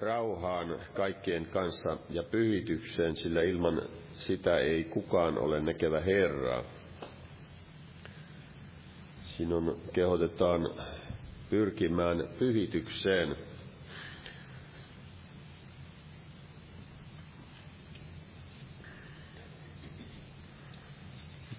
[0.00, 3.82] rauhaan kaikkien kanssa ja pyhitykseen, sillä ilman
[4.12, 6.62] sitä ei kukaan ole näkevä Herraa.
[9.24, 10.70] Sinun kehotetaan
[11.50, 13.36] pyrkimään pyhitykseen.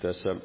[0.02, 0.36] Tässä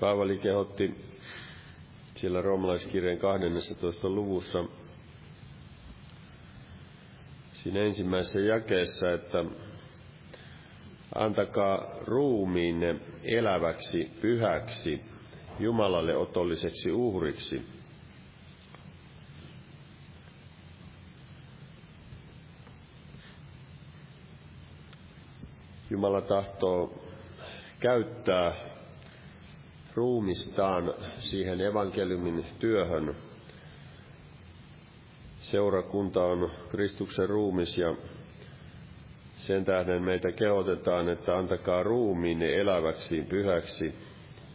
[0.00, 0.94] Paavali kehotti
[2.20, 4.08] siellä roomalaiskirjeen 12.
[4.08, 4.64] luvussa
[7.54, 9.44] siinä ensimmäisessä jakeessa, että
[11.14, 15.00] antakaa ruumiinne eläväksi, pyhäksi,
[15.58, 17.62] Jumalalle otolliseksi uhriksi.
[25.90, 27.04] Jumala tahtoo
[27.80, 28.52] käyttää
[29.94, 33.14] ruumistaan siihen evankeliumin työhön.
[35.40, 37.94] Seurakunta on Kristuksen ruumis ja
[39.36, 43.94] sen tähden meitä kehotetaan, että antakaa ruumiin eläväksi, pyhäksi,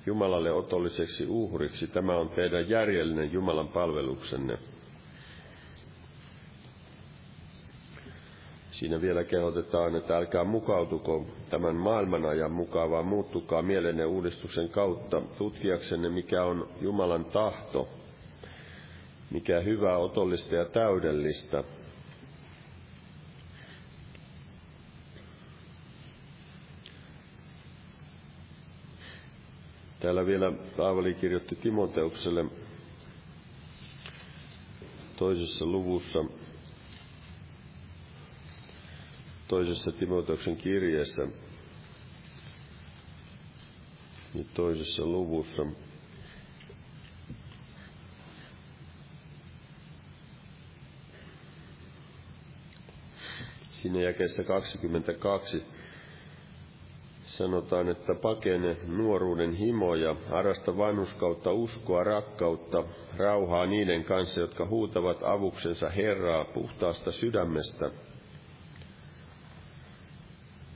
[0.05, 1.87] Jumalalle otolliseksi uhriksi.
[1.87, 4.57] Tämä on teidän järjellinen Jumalan palveluksenne.
[8.73, 15.21] Siinä vielä kehotetaan, että älkää mukautuko tämän maailman ajan mukaan, vaan muuttukaa mielenne uudistuksen kautta
[15.37, 17.89] tutkiaksenne, mikä on Jumalan tahto,
[19.31, 21.63] mikä hyvää, otollista ja täydellistä.
[29.99, 32.45] Täällä vielä Paavali kirjoitti Timoteukselle
[35.17, 36.25] toisessa luvussa
[39.53, 41.27] toisessa Timoteuksen kirjeessä,
[44.33, 45.65] niin toisessa luvussa,
[53.71, 55.63] siinä jakeessa 22
[57.23, 62.83] sanotaan, että pakene nuoruuden himoja, arasta vanhuskautta, uskoa, rakkautta,
[63.17, 67.91] rauhaa niiden kanssa, jotka huutavat avuksensa Herraa puhtaasta sydämestä–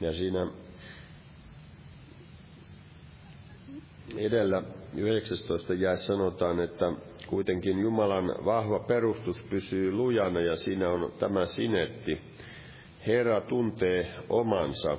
[0.02, 0.48] ja siinä
[4.18, 4.64] edellä
[4.96, 6.94] 19 jää sanotaan, että
[7.28, 12.22] kuitenkin Jumalan vahva perustus pysyy lujana ja siinä on tämä sinetti.
[13.08, 14.98] Herra tuntee omansa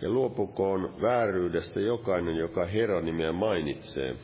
[0.00, 4.16] ja luopukoon vääryydestä jokainen, joka Herran nimeä mainitsee.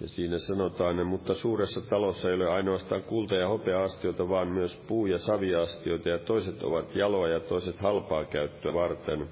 [0.00, 5.06] Ja siinä sanotaan, mutta suuressa talossa ei ole ainoastaan kulta- ja hopeastioita, vaan myös puu-
[5.06, 9.28] ja saviastioita, ja toiset ovat jaloa ja toiset halpaa käyttöä varten.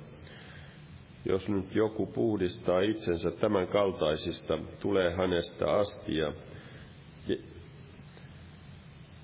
[1.25, 6.33] Jos nyt joku puhdistaa itsensä tämän kaltaisista, tulee hänestä astia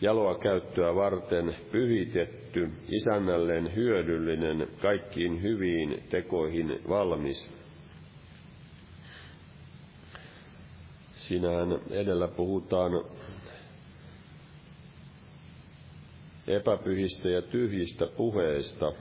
[0.01, 7.60] jaloa käyttöä varten pyhitetty, isännälleen hyödyllinen, kaikkiin hyviin tekoihin valmis
[11.31, 13.05] Siinähän edellä puhutaan
[16.47, 18.93] epäpyhistä ja tyhjistä puheista.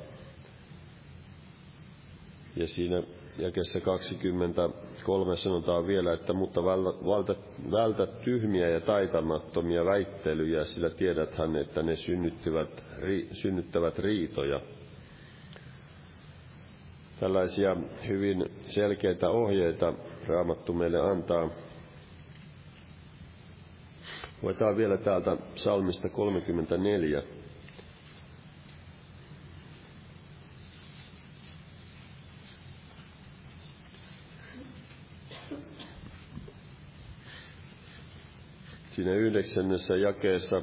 [2.56, 3.04] Ja siinä
[3.38, 7.36] jakessa 23 sanotaan vielä, että mutta vältä,
[7.72, 12.84] vältä tyhmiä ja taitamattomia väittelyjä, sillä tiedäthän, että ne synnyttävät,
[13.32, 14.62] synnyttävät riitoja.
[17.20, 17.76] Tällaisia
[18.08, 19.94] hyvin selkeitä ohjeita
[20.28, 21.50] Raamattu meille antaa
[24.42, 27.24] Luetaan vielä täältä salmista 34.
[38.92, 40.62] Siinä yhdeksännessä jakeessa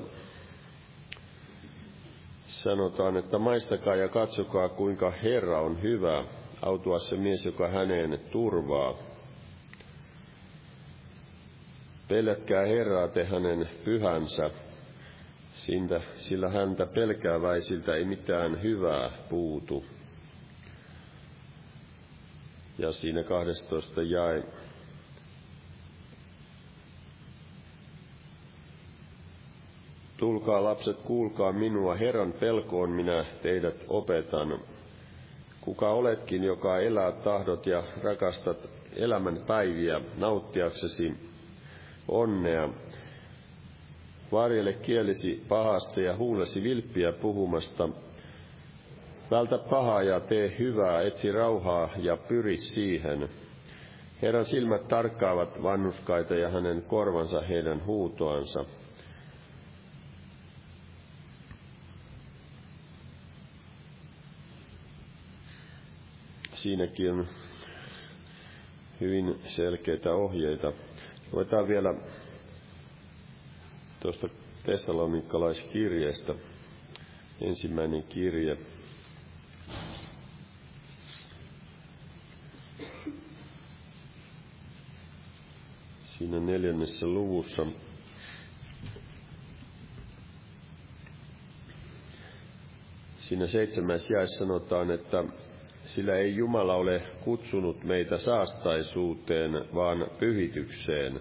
[2.47, 6.25] sanotaan, että maistakaa ja katsokaa, kuinka Herra on hyvä,
[6.63, 8.95] autua se mies, joka häneen turvaa.
[12.09, 14.51] Pelätkää Herraa te hänen pyhänsä,
[15.53, 19.85] sintä, sillä häntä pelkääväisiltä ei mitään hyvää puutu.
[22.79, 24.43] Ja siinä 12 jäi.
[30.17, 34.61] Tulkaa lapset, kuulkaa minua, Herran pelkoon minä teidät opetan.
[35.61, 41.36] Kuka oletkin, joka elää tahdot ja rakastat elämän päiviä nauttiaksesi
[42.09, 42.69] onnea.
[44.33, 47.89] Varjele kielisi pahasta ja huulesi vilppiä puhumasta.
[49.31, 53.29] Vältä pahaa ja tee hyvää, etsi rauhaa ja pyri siihen.
[54.23, 58.65] Herran silmät tarkkaavat vannuskaita ja hänen korvansa heidän huutoansa.
[66.55, 67.27] Siinäkin on
[69.01, 70.73] hyvin selkeitä ohjeita.
[71.33, 71.95] Luetaan vielä
[74.01, 74.29] tuosta
[74.63, 76.35] Tessalonikalaiskirjeestä
[77.41, 78.57] ensimmäinen kirje.
[86.19, 87.67] Siinä neljännessä luvussa
[93.29, 95.25] Siinä seitsemäs jäi sanotaan, että
[95.87, 101.21] sillä ei Jumala ole kutsunut meitä saastaisuuteen, vaan pyhitykseen.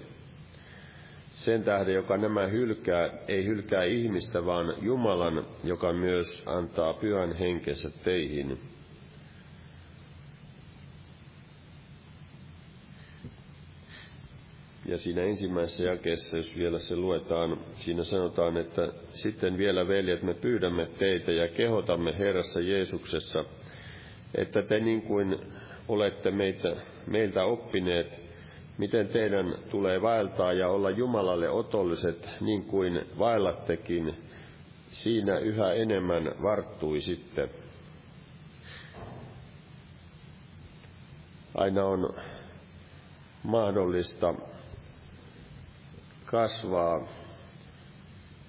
[1.35, 7.89] Sen tähden, joka nämä hylkää, ei hylkää ihmistä, vaan Jumalan, joka myös antaa pyhän henkensä
[8.03, 8.57] teihin.
[14.85, 20.33] Ja siinä ensimmäisessä jakeessa, jos vielä se luetaan, siinä sanotaan, että sitten vielä veljet, me
[20.33, 23.45] pyydämme teitä ja kehotamme Herrassa Jeesuksessa,
[24.36, 25.40] että te niin kuin
[25.88, 26.76] olette meitä,
[27.08, 28.20] meiltä oppineet,
[28.78, 34.16] miten teidän tulee vaeltaa ja olla Jumalalle otolliset niin kuin vaellattekin,
[34.92, 37.50] siinä yhä enemmän varttuisitte.
[41.56, 42.16] Aina on
[43.44, 44.34] mahdollista
[46.26, 47.08] kasvaa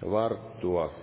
[0.02, 0.94] ja varttua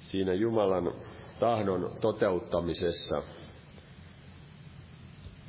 [0.00, 0.92] siinä Jumalan
[1.38, 3.22] tahdon toteuttamisessa–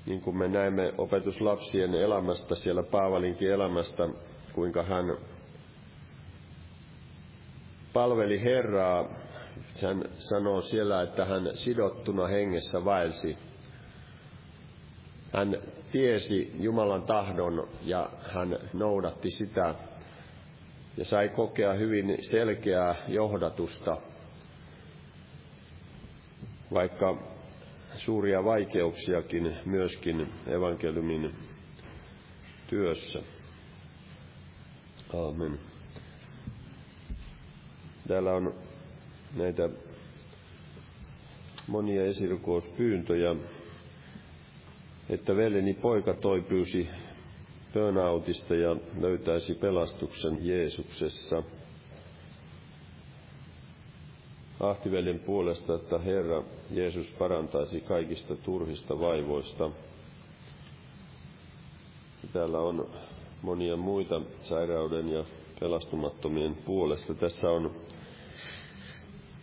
[0.07, 4.09] niin kuin me näemme opetuslapsien elämästä, siellä Paavalinkin elämästä,
[4.53, 5.17] kuinka hän
[7.93, 9.09] palveli Herraa.
[9.83, 13.37] Hän sanoo siellä, että hän sidottuna hengessä vaelsi.
[15.33, 15.57] Hän
[15.91, 19.75] tiesi Jumalan tahdon ja hän noudatti sitä
[20.97, 23.97] ja sai kokea hyvin selkeää johdatusta,
[26.73, 27.17] vaikka
[27.95, 31.35] suuria vaikeuksiakin myöskin evankeliumin
[32.67, 33.19] työssä.
[35.13, 35.59] Aamen.
[38.07, 38.53] Täällä on
[39.35, 39.69] näitä
[41.67, 43.35] monia esirukouspyyntöjä,
[45.09, 46.89] että veljeni poika toipuisi
[47.73, 51.43] burnoutista ja löytäisi pelastuksen Jeesuksessa–
[54.59, 59.69] ahtiveljen puolesta, että Herra Jeesus parantaisi kaikista turhista vaivoista.
[62.33, 62.89] Täällä on
[63.41, 65.25] monia muita sairauden ja
[65.59, 67.13] pelastumattomien puolesta.
[67.13, 67.71] Tässä on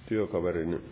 [0.09, 0.83] työkaverin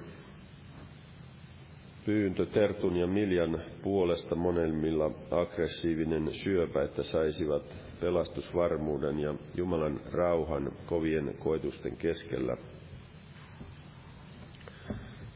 [2.05, 7.63] pyyntö Tertun ja Miljan puolesta monelmilla aggressiivinen syöpä, että saisivat
[8.01, 12.57] pelastusvarmuuden ja Jumalan rauhan kovien koetusten keskellä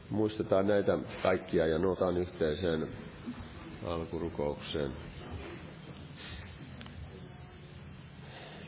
[0.09, 2.87] muistetaan näitä kaikkia ja nuotaan yhteiseen
[3.85, 4.91] alkurukoukseen.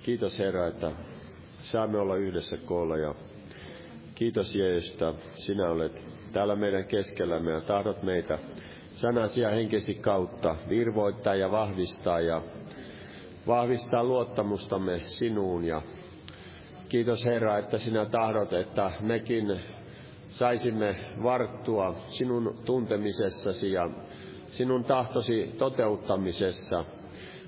[0.04, 0.92] Kiitos Herra, että
[1.62, 3.16] saamme olla yhdessä koolla ja
[4.16, 6.04] kiitos Jeesus, että sinä olet
[6.34, 8.40] täällä meidän keskellämme ja tahdot meitä
[8.92, 12.42] sanasi ja henkesi kautta virvoittaa ja vahvistaa ja
[13.48, 15.82] vahvistaa luottamustamme sinuun ja
[16.90, 19.60] kiitos Herra, että sinä tahdot, että mekin
[20.30, 23.90] saisimme varttua sinun tuntemisessasi ja
[24.48, 26.86] sinun tahtosi toteuttamisessa.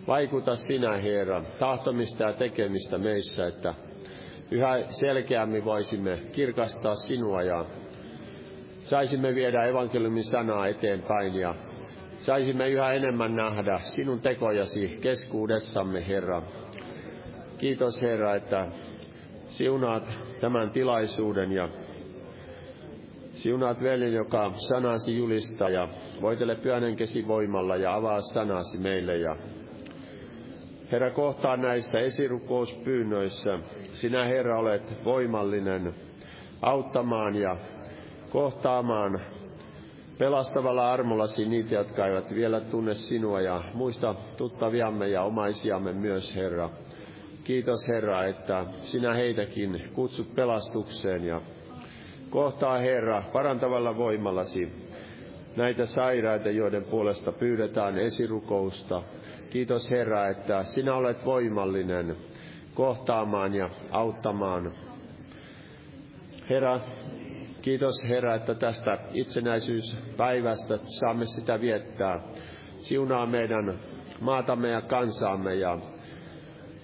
[0.08, 3.74] Vaikuta sinä, Herra, tahtomista ja tekemistä meissä, että
[4.52, 7.66] yhä selkeämmin voisimme kirkastaa sinua ja
[8.80, 11.56] saisimme viedä evankeliumin sanaa eteenpäin ja
[12.20, 16.44] saisimme yhä enemmän nähdä sinun tekojasi keskuudessamme, Herra.
[17.58, 18.68] Kiitos, Herra, että
[19.48, 21.70] siunaat tämän tilaisuuden ja
[23.42, 25.88] Siunaat veljen, joka sanasi julistaa ja
[26.22, 29.18] voitele pyhän kesi voimalla ja avaa sanasi meille.
[29.18, 29.36] Ja
[30.92, 33.60] Herra, kohtaa näissä esirukouspyynnöissä.
[33.94, 35.94] Sinä, Herra, olet voimallinen
[36.62, 37.58] auttamaan ja
[38.30, 39.20] kohtaamaan
[40.18, 46.70] pelastavalla armollasi niitä, jotka eivät vielä tunne sinua ja muista tuttaviamme ja omaisiamme myös, Herra.
[47.44, 51.42] Kiitos, Herra, että sinä heitäkin kutsut pelastukseen ja
[52.32, 54.72] Kohtaa Herra parantavalla voimallasi
[55.56, 59.04] näitä sairaita, joiden puolesta pyydetään esirukousta.
[59.50, 62.16] Kiitos Herra, että sinä olet voimallinen
[62.74, 64.72] kohtaamaan ja auttamaan.
[66.50, 66.80] Herra,
[67.62, 72.20] kiitos Herra, että tästä itsenäisyyspäivästä saamme sitä viettää.
[72.80, 73.80] Siunaa meidän
[74.22, 75.80] maatamme ja kansaamme ja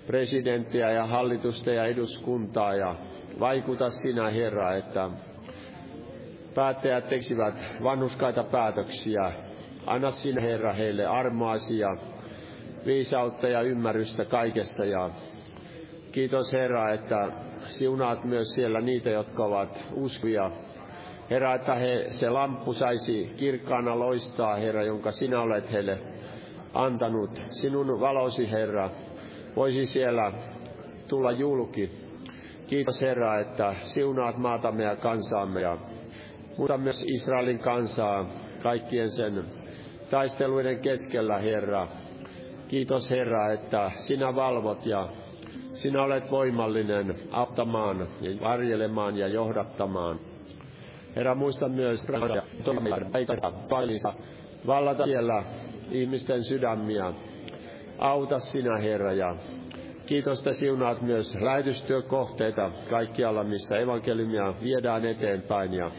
[0.08, 2.96] presidenttiä ja hallitusta ja eduskuntaa ja
[3.39, 5.10] vaikuta sinä Herra, että
[6.58, 9.32] päättäjät tekisivät vanhuskaita päätöksiä.
[9.86, 11.96] Anna sinä Herra heille armoasi ja
[12.86, 15.10] viisautta ja ymmärrystä kaikessa ja
[16.12, 17.32] kiitos Herra, että
[17.66, 20.52] siunaat myös siellä niitä, jotka ovat uskovia.
[21.30, 25.98] Herra, että he, se lamppu saisi kirkkaana loistaa, Herra, jonka sinä olet heille
[26.74, 27.42] antanut.
[27.50, 28.90] Sinun valosi, Herra,
[29.56, 30.32] voisi siellä
[31.08, 31.92] tulla julki.
[32.68, 35.78] Kiitos Herra, että siunaat maatamme ja kansaamme ja
[36.58, 38.30] mutta myös Israelin kansaa
[38.64, 39.44] kaikkien sen
[40.10, 41.88] taisteluiden keskellä, Herra.
[42.68, 45.08] Kiitos Herra, että sinä valvot ja
[45.70, 50.20] sinä olet voimallinen auttamaan ja varjelemaan ja johdattamaan.
[51.16, 52.08] Herra, muista myös
[54.68, 55.44] vallata siellä
[55.92, 57.14] ihmisten sydämiä.
[57.98, 59.36] Auta sinä, Herra, ja
[60.06, 65.74] kiitos, että siunaat myös lähetystyökohteita kaikkialla, missä evankeliumia viedään eteenpäin.
[65.74, 65.92] Ja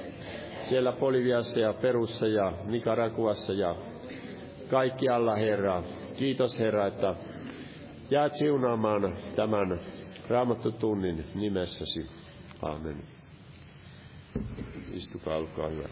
[0.69, 3.77] siellä Boliviassa ja Perussa ja Nicaraguassa ja
[4.71, 5.83] kaikkialla, Herra.
[6.19, 7.15] Kiitos, Herra, että
[8.11, 9.81] jäät siunaamaan tämän
[10.29, 12.07] raamattotunnin nimessäsi.
[12.63, 13.03] Amen.
[14.93, 15.89] Istukaa, olkaa hyvä.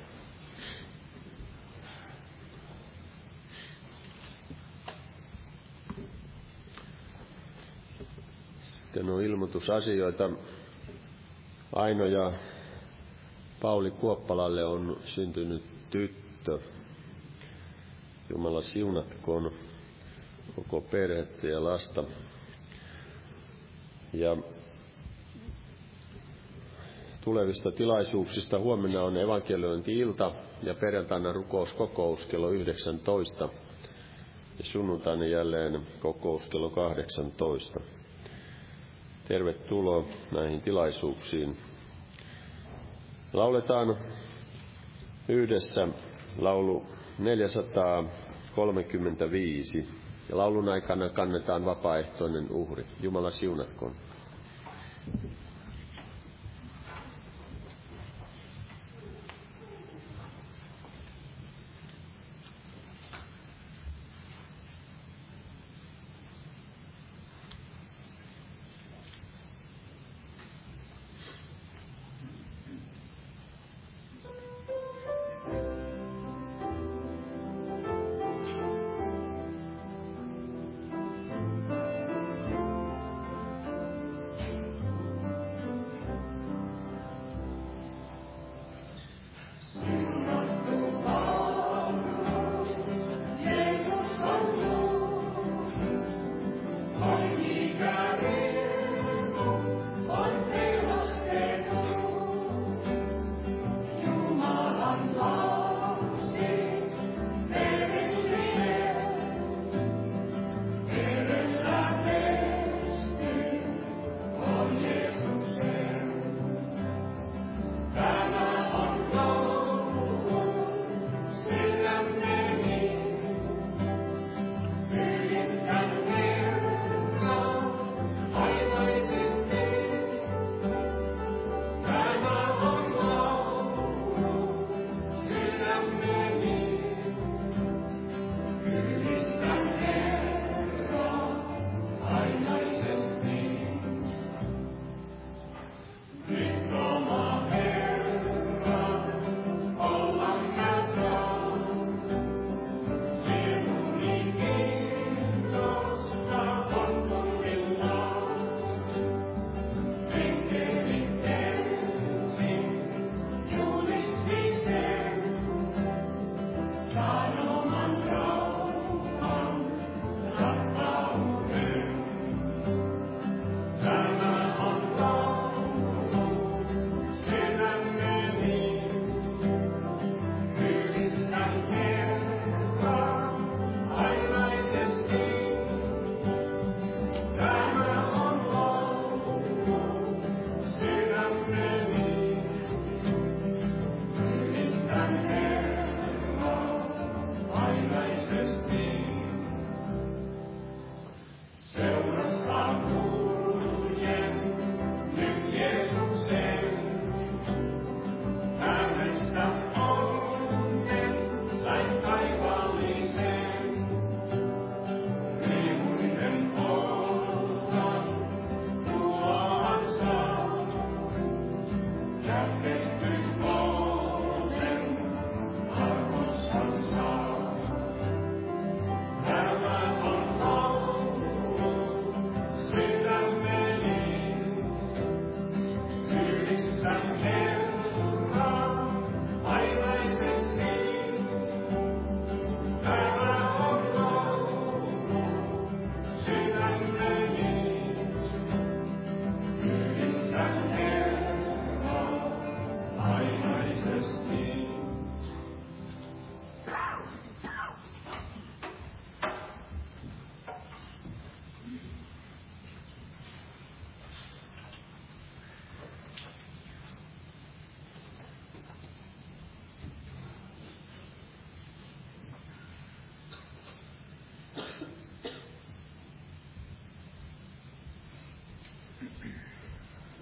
[8.62, 10.30] Sitten on ilmoitusasioita.
[11.72, 12.32] Aino ja
[13.62, 16.58] Pauli Kuoppalalle on syntynyt tyttö.
[18.30, 19.52] Jumala siunatkoon
[20.56, 22.04] koko perhettä ja lasta.
[24.12, 24.36] Ja
[27.24, 30.32] tulevista tilaisuuksista huomenna on evankeliointi-ilta
[30.62, 33.48] ja perjantaina rukouskokous kello 19
[34.58, 37.80] ja sunnuntaina jälleen kokous kello 18.
[39.28, 41.56] Tervetuloa näihin tilaisuuksiin.
[43.32, 43.96] Lauletaan
[45.28, 45.88] yhdessä
[46.38, 46.86] laulu
[47.18, 49.88] 435.
[50.28, 52.84] Ja laulun aikana kannetaan vapaaehtoinen uhri.
[53.02, 53.92] Jumala siunatkoon.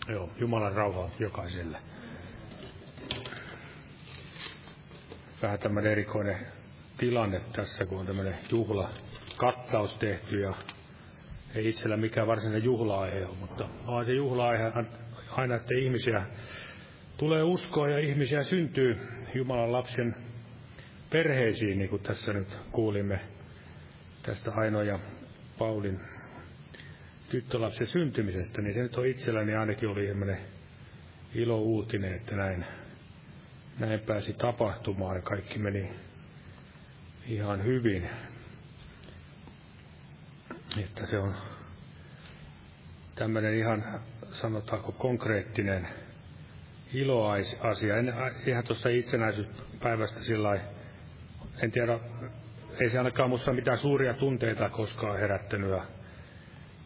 [0.09, 1.79] Joo, Jumalan rauhaa jokaiselle.
[5.43, 6.47] Vähän tämmöinen erikoinen
[6.99, 8.91] tilanne tässä, kun on tämmöinen juhla
[9.37, 10.55] kattaus tehty ja
[11.55, 14.73] ei itsellä mikään varsinainen juhla-aihe ole, mutta on se juhla-aihe
[15.31, 16.27] aina, että ihmisiä
[17.17, 18.99] tulee uskoa ja ihmisiä syntyy
[19.35, 20.15] Jumalan lapsen
[21.11, 23.21] perheisiin, niin kuin tässä nyt kuulimme
[24.23, 24.99] tästä Aino ja
[25.59, 26.01] Paulin
[27.35, 30.09] tyttölapsen syntymisestä, niin se nyt on itselläni ainakin oli
[31.35, 32.65] ilo uutinen, että näin,
[33.79, 35.91] näin pääsi tapahtumaan ja kaikki meni
[37.27, 38.11] ihan hyvin.
[40.79, 41.35] Että se on
[43.15, 44.01] tämmöinen ihan,
[44.33, 45.89] sanotaanko, konkreettinen
[46.93, 47.97] iloasia.
[47.97, 48.15] En,
[48.47, 50.61] ihan tuossa itsenäisyyspäivästä sillä
[51.63, 51.99] en tiedä,
[52.81, 55.71] ei se ainakaan minussa mitään suuria tunteita koskaan herättänyt.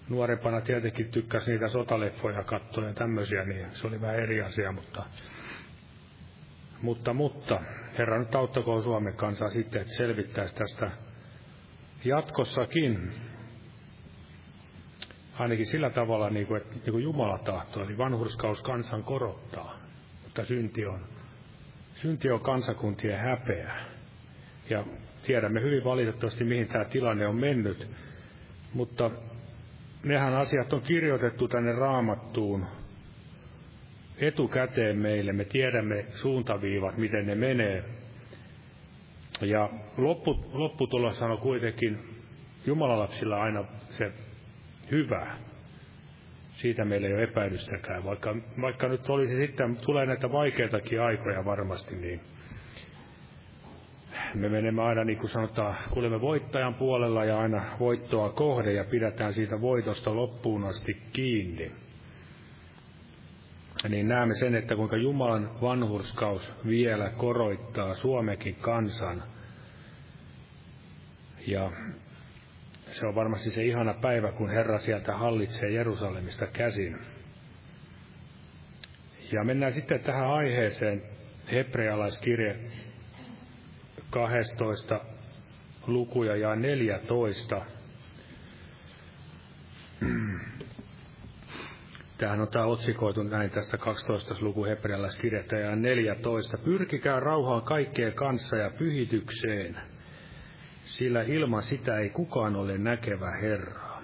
[0.08, 5.04] Nuorempana tietenkin tykkäsi niitä sotaleffoja katsoa ja tämmöisiä, niin se oli vähän eri asia, mutta,
[6.82, 7.60] mutta, mutta
[7.98, 10.90] Herra nyt auttakoon Suomen kansaa sitten, että selvittäisi tästä
[12.04, 13.10] jatkossakin.
[15.38, 19.78] Ainakin sillä tavalla, niin kuin, että niin kuin Jumala tahtoo, eli vanhurskaus kansan korottaa,
[20.24, 21.00] mutta synti on,
[21.94, 23.74] synti on kansakuntien häpeä.
[24.70, 24.84] Ja
[25.26, 27.90] tiedämme hyvin valitettavasti, mihin tämä tilanne on mennyt,
[28.74, 29.10] mutta
[30.08, 32.66] nehän asiat on kirjoitettu tänne raamattuun
[34.18, 35.32] etukäteen meille.
[35.32, 37.84] Me tiedämme suuntaviivat, miten ne menee.
[39.40, 41.98] Ja loppu, lopputulos on kuitenkin
[42.66, 44.12] Jumalalapsilla aina se
[44.90, 45.36] hyvä.
[46.52, 48.04] Siitä meillä ei ole epäilystäkään.
[48.04, 52.20] Vaikka, vaikka nyt olisi sitten, tulee näitä vaikeitakin aikoja varmasti, niin
[54.34, 59.32] me menemme aina, niin kuin sanotaan, kuulemme voittajan puolella ja aina voittoa kohde ja pidetään
[59.32, 61.72] siitä voitosta loppuun asti kiinni.
[63.88, 69.22] Niin näemme sen, että kuinka Jumalan vanhurskaus vielä koroittaa Suomekin kansan.
[71.46, 71.72] Ja
[72.90, 76.98] se on varmasti se ihana päivä, kun Herra sieltä hallitsee Jerusalemista käsin.
[79.32, 81.02] Ja mennään sitten tähän aiheeseen,
[81.52, 82.56] hebrealaiskirje
[84.10, 85.00] 12
[85.86, 87.62] lukuja ja 14.
[92.18, 94.34] Tähän on tämä otsikoitu näin tästä 12.
[94.40, 96.58] luku hebrealaiskirjasta ja 14.
[96.58, 99.76] Pyrkikää rauhaan kaikkeen kanssa ja pyhitykseen,
[100.84, 104.02] sillä ilman sitä ei kukaan ole näkevä Herraa.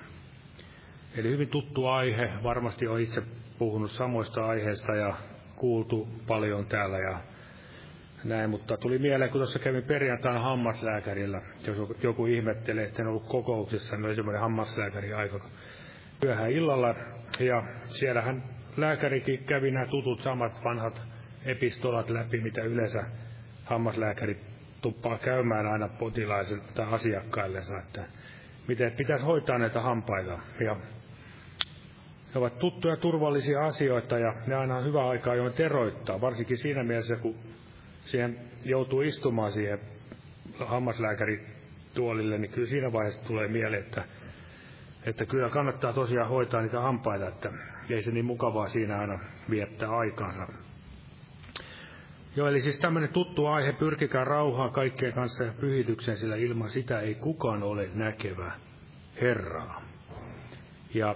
[1.16, 3.22] Eli hyvin tuttu aihe, varmasti on itse
[3.58, 5.16] puhunut samoista aiheista ja
[5.56, 7.33] kuultu paljon täällä ja
[8.24, 13.28] näin, mutta tuli mieleen, kun tuossa kävin perjantaina hammaslääkärillä, jos joku ihmettelee, että en ollut
[13.28, 15.40] kokouksessa, niin oli semmoinen hammaslääkäri aika
[16.22, 16.94] myöhään illalla,
[17.40, 18.42] ja siellähän
[18.76, 21.02] lääkärikin kävi nämä tutut samat vanhat
[21.44, 23.04] epistolat läpi, mitä yleensä
[23.64, 24.40] hammaslääkäri
[24.82, 28.04] tuppaa käymään aina potilaisille tai asiakkaillensa, että
[28.68, 30.38] miten pitäisi hoitaa näitä hampaita.
[30.60, 30.74] Ja
[32.34, 36.84] ne ovat tuttuja turvallisia asioita ja ne aina on hyvä aikaa jo teroittaa, varsinkin siinä
[36.84, 37.34] mielessä, kun
[38.04, 39.80] siihen joutuu istumaan siihen
[40.58, 44.04] hammaslääkärituolille, niin kyllä siinä vaiheessa tulee mieleen, että,
[45.06, 47.52] että kyllä kannattaa tosiaan hoitaa niitä hampaita, että
[47.90, 49.18] ei se niin mukavaa siinä aina
[49.50, 50.46] viettää aikaansa.
[52.36, 57.00] Joo, eli siis tämmöinen tuttu aihe, pyrkikää rauhaan kaikkeen kanssa ja pyhitykseen, sillä ilman sitä
[57.00, 58.52] ei kukaan ole näkevä
[59.20, 59.82] Herraa.
[60.94, 61.14] Ja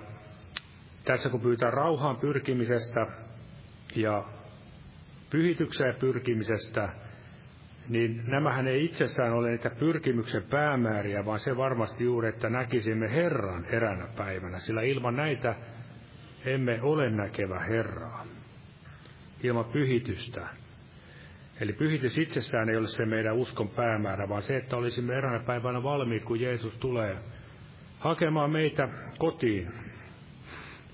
[1.04, 3.06] tässä kun pyytää rauhaan pyrkimisestä
[3.96, 4.24] ja
[5.30, 6.88] pyhitykseen pyrkimisestä,
[7.88, 13.64] niin nämähän ei itsessään ole niitä pyrkimyksen päämääriä, vaan se varmasti juuri, että näkisimme Herran
[13.64, 15.54] eränä päivänä, sillä ilman näitä
[16.44, 18.26] emme ole näkevä Herraa.
[19.42, 20.48] Ilman pyhitystä.
[21.60, 25.82] Eli pyhitys itsessään ei ole se meidän uskon päämäärä, vaan se, että olisimme eräänä päivänä
[25.82, 27.16] valmiit, kun Jeesus tulee
[27.98, 28.88] hakemaan meitä
[29.18, 29.68] kotiin.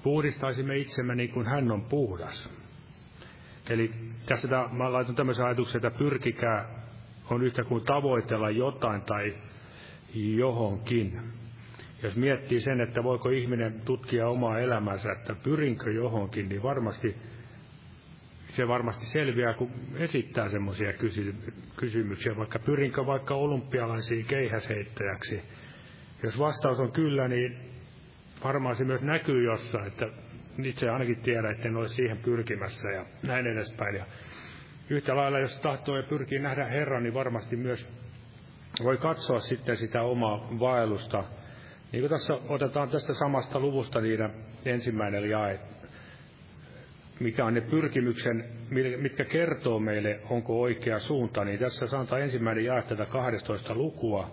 [0.03, 2.64] Puhdistaisimme itsemme niin kuin hän on puhdas.
[3.71, 3.91] Eli
[4.27, 6.85] tässä tämä, mä laitan tämmöisen ajatuksen, että pyrkikää
[7.31, 9.35] on yhtä kuin tavoitella jotain tai
[10.15, 11.21] johonkin.
[12.03, 17.17] Jos miettii sen, että voiko ihminen tutkia omaa elämänsä, että pyrinkö johonkin, niin varmasti
[18.49, 21.35] se varmasti selviää, kun esittää semmoisia kysy-
[21.77, 25.43] kysymyksiä, vaikka pyrinkö vaikka olympialaisiin keihäsheittäjäksi.
[26.23, 27.57] Jos vastaus on kyllä, niin
[28.45, 30.09] varmaan se myös näkyy jossain, että
[30.65, 33.95] itse ainakin tiedän, että en ole siihen pyrkimässä ja näin edespäin.
[33.97, 34.07] Ja
[34.91, 37.89] yhtä lailla, jos tahtoo ja pyrkii nähdä Herran, niin varmasti myös
[38.83, 41.25] voi katsoa sitten sitä omaa vaellusta.
[41.93, 44.31] Niin kuin tässä otetaan tästä samasta luvusta niiden
[44.65, 45.61] ensimmäinen jae.
[47.21, 48.45] mikä on ne pyrkimyksen,
[49.01, 54.31] mitkä kertoo meille, onko oikea suunta, niin tässä sanotaan ensimmäinen jae tätä 12 lukua.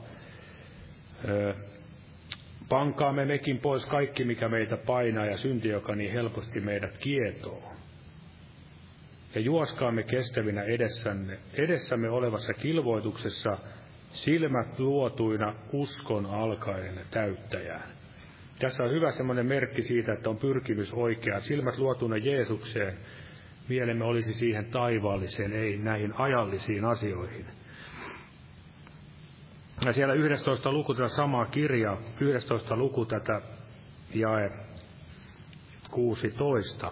[2.71, 7.73] Pankaamme mekin pois kaikki, mikä meitä painaa ja synti, joka niin helposti meidät kietoo.
[9.35, 13.57] Ja juoskaamme kestävinä edessämme, edessämme olevassa kilvoituksessa
[14.13, 17.89] silmät luotuina uskon alkaen täyttäjään.
[18.59, 21.39] Tässä on hyvä semmoinen merkki siitä, että on pyrkimys oikea.
[21.39, 22.97] Silmät luotuina Jeesukseen,
[23.69, 27.45] mielemme olisi siihen taivaalliseen, ei näihin ajallisiin asioihin.
[29.85, 33.41] Ja siellä 11 luku tätä samaa kirjaa, 11 luku tätä
[34.13, 34.51] jae
[35.91, 36.91] 16.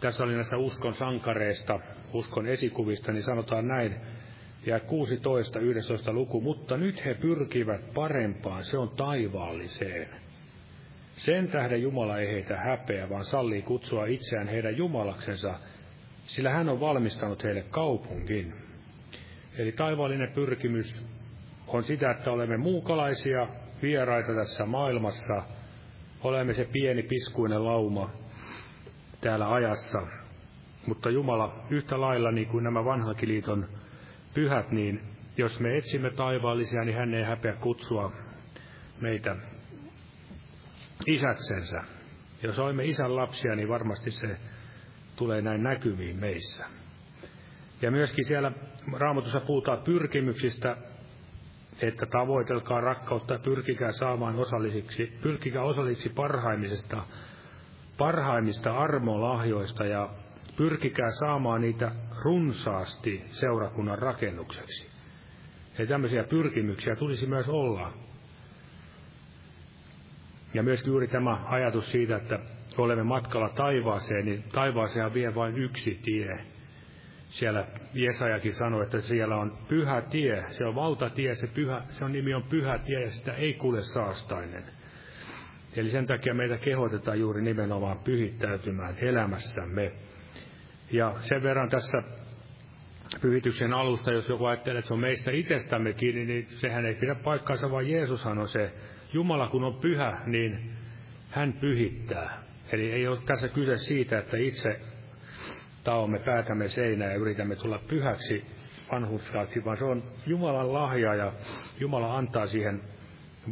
[0.00, 1.80] Tässä oli näistä uskon sankareista,
[2.12, 3.94] uskon esikuvista, niin sanotaan näin,
[4.66, 10.08] ja 16, 11 luku, mutta nyt he pyrkivät parempaan, se on taivaalliseen.
[11.16, 15.54] Sen tähden Jumala ei heitä häpeä, vaan sallii kutsua itseään heidän Jumalaksensa,
[16.26, 18.54] sillä hän on valmistanut heille kaupungin.
[19.58, 21.06] Eli taivaallinen pyrkimys
[21.68, 23.48] on sitä, että olemme muukalaisia,
[23.82, 25.42] vieraita tässä maailmassa,
[26.22, 28.10] olemme se pieni piskuinen lauma
[29.20, 30.02] täällä ajassa.
[30.86, 33.68] Mutta Jumala yhtä lailla niin kuin nämä vanhakiliiton
[34.34, 35.00] pyhät, niin
[35.36, 38.12] jos me etsimme taivaallisia, niin hän ei häpeä kutsua
[39.00, 39.36] meitä
[41.06, 41.82] isätsensä.
[42.42, 44.36] Jos olemme isän lapsia, niin varmasti se
[45.16, 46.66] tulee näin näkyviin meissä.
[47.82, 48.52] Ja myöskin siellä
[48.92, 50.76] raamatussa puhutaan pyrkimyksistä,
[51.82, 57.02] että tavoitelkaa rakkautta ja pyrkikää saamaan osallisiksi, pyrkikää osallisiksi parhaimmista,
[57.98, 60.08] parhaimmista armolahjoista ja
[60.56, 61.90] pyrkikää saamaan niitä
[62.22, 64.88] runsaasti seurakunnan rakennukseksi.
[65.78, 67.92] Ja tämmöisiä pyrkimyksiä tulisi myös olla.
[70.54, 72.38] Ja myös juuri tämä ajatus siitä, että
[72.78, 76.44] olemme matkalla taivaaseen, niin taivaaseen vie vain yksi tie.
[77.28, 82.12] Siellä Jesajakin sanoi, että siellä on pyhä tie, se on valtatie, se, pyhä, se on
[82.12, 84.64] nimi on pyhä tie ja sitä ei kuule saastainen.
[85.76, 89.92] Eli sen takia meitä kehotetaan juuri nimenomaan pyhittäytymään elämässämme.
[90.92, 92.02] Ja sen verran tässä
[93.20, 97.14] pyhityksen alusta, jos joku ajattelee, että se on meistä itsestämme kiinni, niin sehän ei pidä
[97.14, 98.72] paikkaansa, vaan Jeesushan on se
[99.12, 100.72] Jumala kun on pyhä, niin
[101.30, 102.42] hän pyhittää.
[102.72, 104.80] Eli ei ole tässä kyse siitä, että itse
[105.84, 108.44] taomme päätämme seinään ja yritämme tulla pyhäksi
[108.92, 111.32] vanhuskaaksi, vaan se on Jumalan lahja ja
[111.80, 112.80] Jumala antaa siihen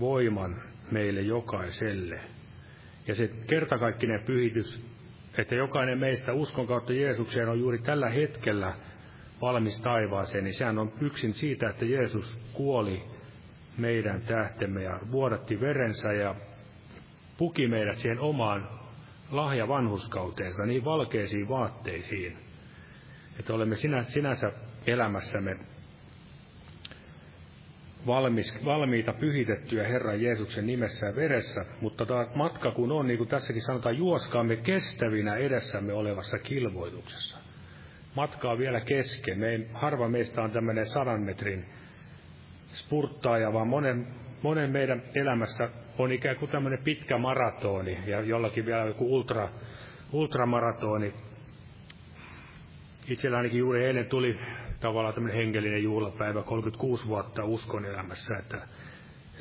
[0.01, 0.57] voiman
[0.91, 2.21] meille jokaiselle.
[3.07, 4.87] Ja se kertakaikkinen pyhitys,
[5.39, 8.75] että jokainen meistä uskon kautta Jeesukseen on juuri tällä hetkellä
[9.41, 13.03] valmis taivaaseen, niin sehän on yksin siitä, että Jeesus kuoli
[13.79, 16.35] meidän tähtemme ja vuodatti verensä ja
[17.39, 18.76] puki meidät siihen omaan
[19.31, 22.37] lahja vanhuskauteensa, niin valkeisiin vaatteisiin,
[23.41, 24.53] että olemme sinä, sinänsä
[24.87, 25.57] elämässämme
[28.07, 33.29] valmis, valmiita pyhitettyä Herran Jeesuksen nimessä ja veressä, mutta tämä matka kun on, niin kuin
[33.29, 37.39] tässäkin sanotaan, juoskaamme kestävinä edessämme olevassa kilvoituksessa.
[38.15, 39.39] Matka on vielä kesken.
[39.39, 41.65] Me harva meistä on tämmöinen sadan metrin
[42.73, 44.07] spurttaaja, vaan monen,
[44.43, 49.49] monen meidän elämässä on ikään kuin tämmöinen pitkä maratoni ja jollakin vielä joku ultra,
[50.13, 51.15] ultramaratoni.
[53.09, 54.39] Itsellä ainakin juuri eilen tuli
[54.81, 58.59] tavallaan tämmöinen hengellinen juhlapäivä, 36 vuotta uskon elämässä, että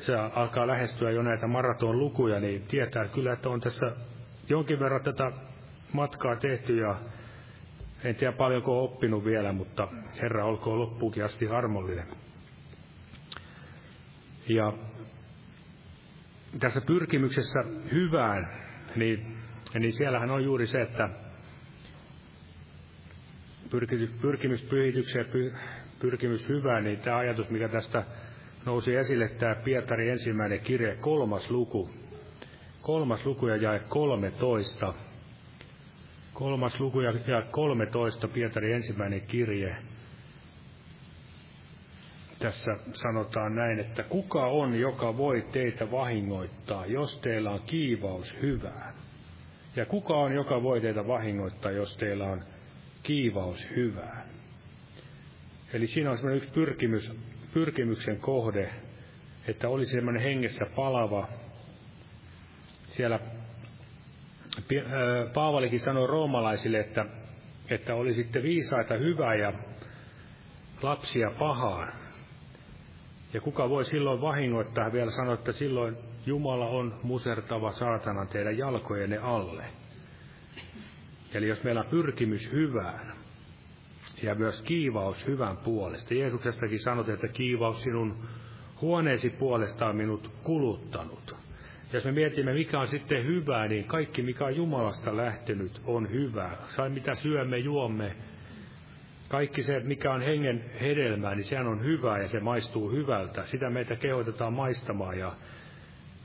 [0.00, 3.92] se alkaa lähestyä jo näitä maraton lukuja, niin tietää kyllä, että on tässä
[4.48, 5.32] jonkin verran tätä
[5.92, 6.94] matkaa tehty ja
[8.04, 9.88] en tiedä paljonko on oppinut vielä, mutta
[10.22, 12.06] Herra olkoon loppuukin asti armollinen.
[14.48, 14.72] Ja
[16.60, 18.48] tässä pyrkimyksessä hyvään,
[18.96, 19.36] niin,
[19.78, 21.08] niin siellähän on juuri se, että
[24.20, 25.26] pyrkimys pyhitykseen,
[25.98, 28.04] pyrkimys hyvään, niin tämä ajatus, mikä tästä
[28.66, 31.90] nousi esille, tämä Pietari ensimmäinen kirje, kolmas luku,
[32.82, 34.94] kolmas luku ja jae 13.
[36.32, 39.76] Kolmas luku ja jae 13, Pietari ensimmäinen kirje
[42.38, 48.94] tässä sanotaan näin, että kuka on, joka voi teitä vahingoittaa, jos teillä on kiivaus hyvään?
[49.76, 52.44] Ja kuka on, joka voi teitä vahingoittaa, jos teillä on
[53.02, 54.22] kiivaus hyvään?
[55.72, 57.12] Eli siinä on semmoinen yksi pyrkimys,
[57.54, 58.70] pyrkimyksen kohde,
[59.48, 61.28] että olisi semmoinen hengessä palava.
[62.88, 63.20] Siellä
[65.34, 67.06] Paavalikin sanoi roomalaisille, että,
[67.70, 69.52] että olisitte viisaita hyvää ja
[70.82, 71.92] lapsia pahaan.
[73.36, 75.96] Ja kuka voi silloin vahingoittaa, vielä sanoa, että silloin
[76.26, 79.64] Jumala on musertava saatanan teidän jalkojenne alle.
[81.34, 83.12] Eli jos meillä on pyrkimys hyvään
[84.22, 86.14] ja myös kiivaus hyvän puolesta.
[86.14, 88.16] Jeesuksestakin sanotaan, että kiivaus sinun
[88.80, 91.36] huoneesi puolesta on minut kuluttanut.
[91.92, 96.56] Jos me mietimme, mikä on sitten hyvää, niin kaikki, mikä on Jumalasta lähtenyt, on hyvää.
[96.68, 98.16] Sai mitä syömme, juomme,
[99.28, 103.46] kaikki se, mikä on hengen hedelmää, niin sehän on hyvää ja se maistuu hyvältä.
[103.46, 105.32] Sitä meitä kehotetaan maistamaan ja,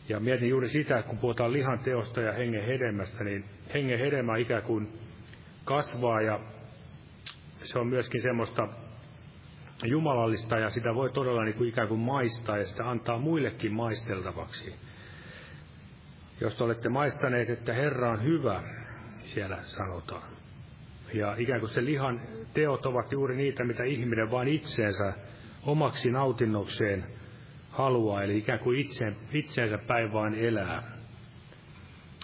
[0.09, 4.63] ja mietin juuri sitä, kun puhutaan lihan teosta ja hengen hedelmästä, niin hengen hedelmä ikään
[4.63, 4.87] kuin
[5.65, 6.39] kasvaa ja
[7.63, 8.67] se on myöskin semmoista
[9.83, 14.75] jumalallista ja sitä voi todella niin kuin ikään kuin maistaa ja sitä antaa muillekin maisteltavaksi.
[16.41, 18.63] Jos olette maistaneet, että Herra on hyvä,
[19.17, 20.40] siellä sanotaan.
[21.13, 22.21] Ja ikään kuin se lihan
[22.53, 25.13] teot ovat juuri niitä, mitä ihminen vain itseensä
[25.63, 27.05] omaksi nautinnokseen
[27.69, 30.83] haluaa, eli ikään kuin itse, itseensä päin vain elää.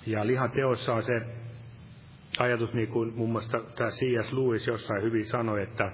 [0.05, 1.21] Ja lihan teossa on se
[2.39, 4.33] ajatus, niin kuin muun muassa tämä C.S.
[4.33, 5.91] Lewis jossain hyvin sanoi, että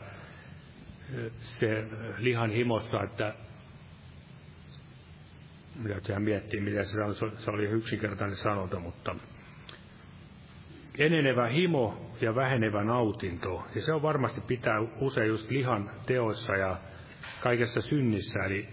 [1.39, 1.83] se
[2.17, 3.33] lihan himossa, että
[5.75, 9.15] mitä miettii, mitä se sanoi, se oli yksinkertainen sanonta, mutta
[10.97, 13.63] enenevä himo ja vähenevä nautinto.
[13.75, 16.77] Ja se on varmasti pitää usein just lihan teoissa ja
[17.41, 18.39] kaikessa synnissä.
[18.43, 18.67] Eli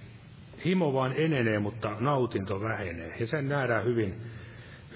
[0.65, 3.15] himo vaan enenee, mutta nautinto vähenee.
[3.21, 4.15] Ja sen nähdään hyvin,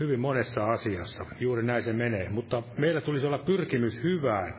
[0.01, 1.27] hyvin monessa asiassa.
[1.41, 2.29] Juuri näin se menee.
[2.29, 4.55] Mutta meillä tulisi olla pyrkimys hyvään.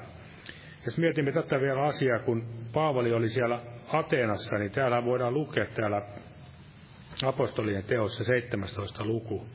[0.86, 6.01] Jos mietimme tätä vielä asiaa, kun Paavali oli siellä Ateenassa, niin täällä voidaan lukea täällä
[7.25, 9.06] apostolien teossa 17.
[9.06, 9.45] luku.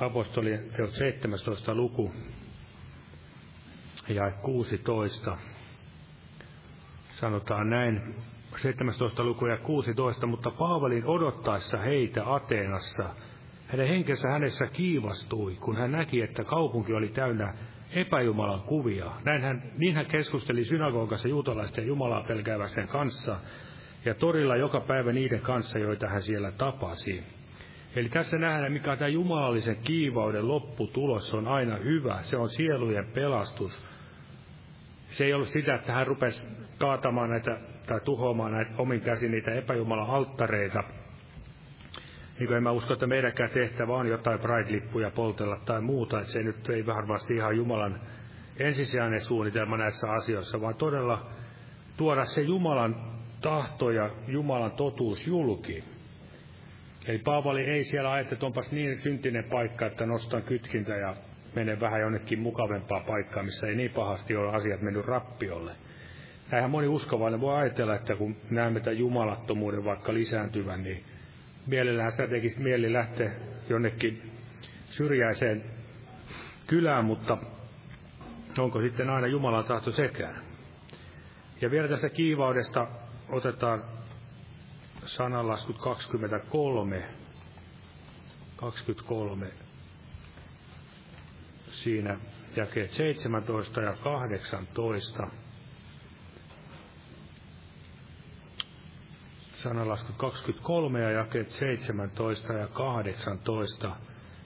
[0.00, 1.74] Apostolien teot 17.
[1.74, 2.12] luku
[4.08, 5.38] ja 16.
[7.10, 8.14] Sanotaan näin,
[8.56, 9.24] 17.
[9.24, 13.04] luku ja 16, mutta Paavalin odottaessa heitä Ateenassa,
[13.66, 17.54] hänen henkensä hänessä kiivastui, kun hän näki, että kaupunki oli täynnä
[17.92, 19.12] epäjumalan kuvia.
[19.24, 23.36] Näin hän, niin hän keskusteli synagogassa juutalaisten Jumalaa pelkäävästen kanssa,
[24.04, 27.37] ja torilla joka päivä niiden kanssa, joita hän siellä tapasi.
[27.98, 31.34] Eli tässä nähdään, mikä tämä jumalallisen kiivauden lopputulos.
[31.34, 32.22] On aina hyvä.
[32.22, 33.86] Se on sielujen pelastus.
[35.10, 39.50] Se ei ollut sitä, että hän rupesi kaatamaan näitä tai tuhoamaan näitä omin käsin niitä
[39.50, 40.84] epäjumalan alttareita.
[42.38, 46.42] Niin en mä usko, että meidänkään tehtävä on jotain Pride-lippuja poltella tai muuta, että se
[46.42, 48.00] nyt ei varmasti ihan Jumalan
[48.58, 51.26] ensisijainen suunnitelma näissä asioissa, vaan todella
[51.96, 52.96] tuoda se Jumalan
[53.40, 55.97] tahto ja Jumalan totuus julki.
[57.06, 61.16] Eli Paavali ei siellä ajattele, että onpas niin syntinen paikka, että nostan kytkintä ja
[61.54, 65.72] menen vähän jonnekin mukavempaa paikkaa, missä ei niin pahasti ole asiat mennyt rappiolle.
[66.50, 71.04] Näinhän moni uskovainen voi ajatella, että kun näemme tämän jumalattomuuden vaikka lisääntyvän, niin
[71.66, 73.30] mielellään sitä tekisi mieli lähteä
[73.68, 74.30] jonnekin
[74.90, 75.64] syrjäiseen
[76.66, 77.38] kylään, mutta
[78.58, 80.42] onko sitten aina Jumalan tahto sekään?
[81.60, 82.86] Ja vielä tästä kiivaudesta
[83.28, 83.84] otetaan
[85.08, 87.02] sananlaskut 23,
[88.56, 89.46] 23,
[91.66, 92.18] siinä
[92.56, 95.28] jakeet 17 ja 18.
[99.54, 103.96] Sananlaskut 23 ja jakeet 17 ja 18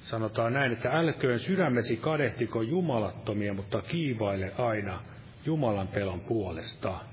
[0.05, 5.03] sanotaan näin, että älköön sydämesi kadehtiko jumalattomia, mutta kiivaile aina
[5.47, 7.12] Jumalan pelon puolesta.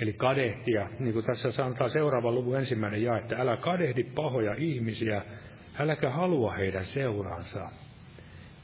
[0.00, 5.22] Eli kadehtia, niin kuin tässä sanotaan seuraavan luvun ensimmäinen jae, että älä kadehdi pahoja ihmisiä,
[5.78, 7.68] äläkä halua heidän seuraansa.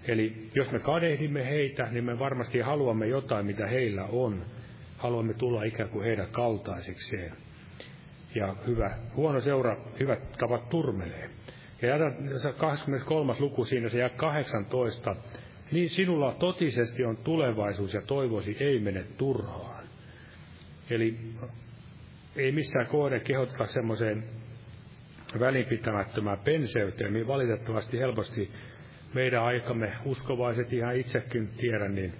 [0.09, 4.45] Eli jos me kadehdimme heitä, niin me varmasti haluamme jotain, mitä heillä on.
[4.97, 7.33] Haluamme tulla ikään kuin heidän kaltaisikseen.
[8.35, 11.31] Ja hyvä, huono seura, hyvät tavat turmelee.
[11.83, 13.35] Ja 23.
[13.39, 15.17] luku siinä se jää 18.
[15.73, 19.70] Niin sinulla totisesti on tulevaisuus ja toivosi ei mene turhaan.
[20.91, 21.19] Eli
[22.37, 24.25] ei missään kohde kehottaa semmoiseen
[25.41, 28.51] välinpitämättömään penseyteen, niin valitettavasti helposti
[29.15, 32.15] meidän aikamme uskovaiset ihan itsekin tiedän, niin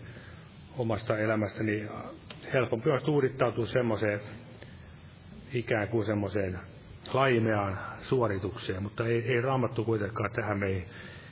[0.79, 1.87] omasta elämästäni
[2.53, 4.21] helpompi on tuudittautua semmoiseen
[5.55, 6.59] ikään kuin semmoiseen
[7.13, 10.83] laimeaan suoritukseen, mutta ei, ei raamattu kuitenkaan tähän me,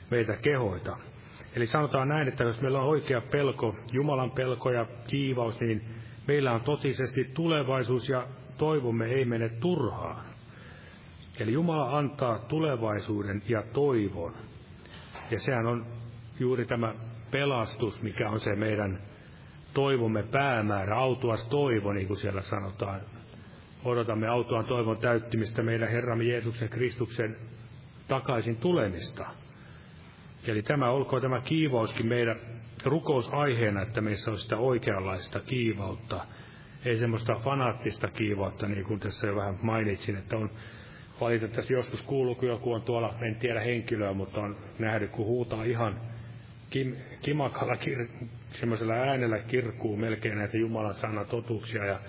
[0.09, 0.97] meitä kehoita.
[1.55, 5.81] Eli sanotaan näin, että jos meillä on oikea pelko, Jumalan pelko ja kiivaus, niin
[6.29, 10.25] Meillä on totisesti tulevaisuus ja toivomme ei mene turhaan.
[11.39, 14.33] Eli Jumala antaa tulevaisuuden ja toivon.
[15.31, 15.85] Ja sehän on
[16.39, 16.93] juuri tämä
[17.31, 18.99] pelastus, mikä on se meidän
[19.73, 23.01] toivomme päämäärä, autuas toivo, niin kuin siellä sanotaan.
[23.85, 27.37] Odotamme autuaan toivon täyttymistä meidän Herramme Jeesuksen Kristuksen
[28.07, 29.25] takaisin tulemista.
[30.43, 36.25] Eli tämä olkoon tämä kiivauskin meidän rukousaiheena, että meissä on sitä oikeanlaista kiivautta.
[36.85, 40.49] Ei semmoista fanaattista kiivautta, niin kuin tässä jo vähän mainitsin, että on
[41.21, 45.63] valitettavasti joskus kuuluu, kun joku on tuolla, en tiedä henkilöä, mutta on nähnyt, kun huutaa
[45.63, 46.01] ihan
[46.69, 48.07] kim, kimakalla kir,
[48.51, 51.99] semmoisella äänellä kirkuu melkein näitä Jumalan sanan totuuksia ja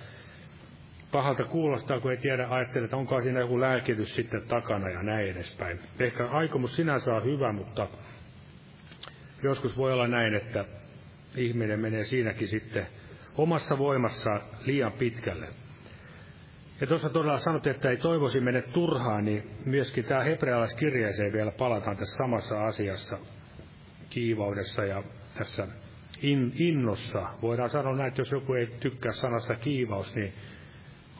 [1.12, 5.30] pahalta kuulostaa, kun ei tiedä, ajattele, että onko siinä joku lääkitys sitten takana ja näin
[5.30, 5.80] edespäin.
[5.98, 7.88] Ehkä aikomus sinänsä on hyvä, mutta
[9.42, 10.64] joskus voi olla näin, että
[11.36, 12.86] ihminen menee siinäkin sitten
[13.36, 15.48] omassa voimassa liian pitkälle.
[16.80, 21.96] Ja tuossa todella sanottiin, että ei toivoisi mene turhaan, niin myöskin tämä hebrealaiskirjeeseen vielä palataan
[21.96, 23.18] tässä samassa asiassa,
[24.10, 25.02] kiivaudessa ja
[25.38, 25.66] tässä
[26.22, 27.26] in, innossa.
[27.42, 30.32] Voidaan sanoa näin, että jos joku ei tykkää sanasta kiivaus, niin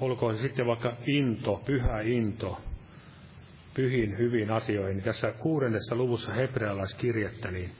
[0.00, 2.61] olkoon se sitten vaikka into, pyhä into,
[3.74, 5.02] pyhin hyvin asioihin.
[5.02, 7.70] Tässä kuudennessa luvussa hebrealaiskirjettä, niin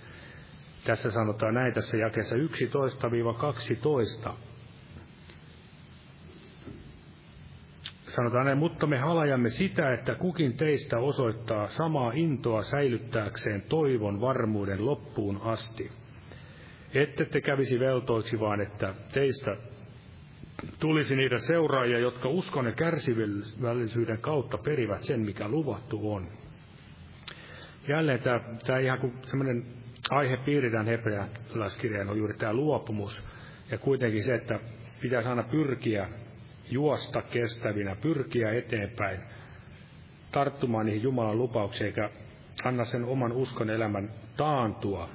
[0.85, 2.37] tässä sanotaan näin tässä jakeessa
[4.29, 4.31] 11-12.
[8.09, 14.87] Sanotaan näin, mutta me halajamme sitä, että kukin teistä osoittaa samaa intoa säilyttääkseen toivon varmuuden
[14.87, 15.93] loppuun asti.
[16.95, 19.57] Ette te kävisi veltoiksi, vaan että teistä
[20.79, 26.29] tulisi niitä seuraajia, jotka uskon ja kärsivällisyyden kautta perivät sen, mikä luvattu on.
[27.89, 29.65] Jälleen tämä, tämä ihan kuin semmoinen
[30.11, 33.23] aihe piiritään hebrealaiskirjaan on juuri tämä luopumus.
[33.71, 34.61] Ja kuitenkin se, että
[35.01, 36.09] pitäisi aina pyrkiä
[36.71, 39.21] juosta kestävinä, pyrkiä eteenpäin,
[40.33, 42.11] tarttumaan niihin Jumalan lupauksiin, eikä
[42.65, 45.09] anna sen oman uskon elämän taantua.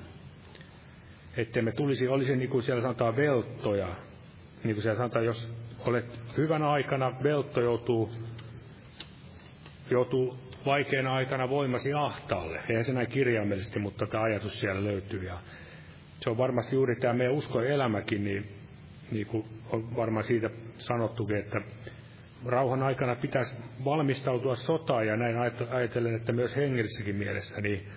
[1.38, 3.88] Että me tulisi, olisi niin kuin siellä sanotaan velttoja,
[4.64, 8.12] niin kuin siellä sanotaan, jos olet hyvänä aikana, veltto joutuu,
[9.90, 12.62] joutuu vaikeana aikana voimasi ahtaalle.
[12.70, 15.24] Eihän se näin kirjaimellisesti, mutta tämä ajatus siellä löytyy.
[15.24, 15.38] Ja
[16.20, 18.46] se on varmasti juuri tämä meidän usko elämäkin, niin,
[19.12, 21.62] niin kuin on varmaan siitä sanottukin, että
[22.46, 25.38] rauhan aikana pitäisi valmistautua sotaan ja näin
[25.72, 27.88] ajatellen, että myös hengellisessäkin mielessä, niin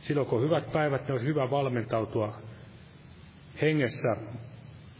[0.00, 2.38] silloin kun on hyvät päivät, niin olisi hyvä valmentautua
[3.62, 4.16] hengessä,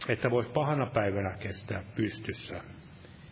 [0.09, 2.61] että voisi pahana päivänä kestää pystyssä.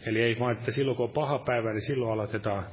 [0.06, 2.66] Eli ei vain, että silloin kun on paha päivä, niin silloin aloitetaan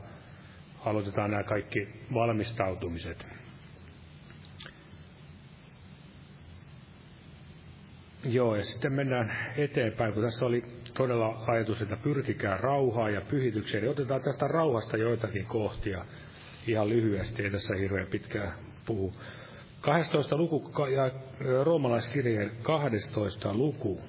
[0.85, 3.27] aloitetaan nämä kaikki valmistautumiset.
[8.25, 10.64] Joo, ja sitten mennään eteenpäin, kun tässä oli
[10.95, 13.83] todella ajatus, että pyrkikää rauhaa ja pyhitykseen.
[13.83, 16.05] Niin otetaan tästä rauhasta joitakin kohtia
[16.66, 18.53] ihan lyhyesti, ei tässä hirveän pitkään
[18.87, 19.14] puhu.
[19.81, 21.11] 12 luku ja
[21.64, 24.01] roomalaiskirjeen 12 luku,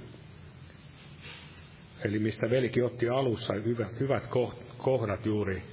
[2.04, 4.30] eli mistä velikin otti alussa hyvät, hyvät
[4.78, 5.64] kohdat juuri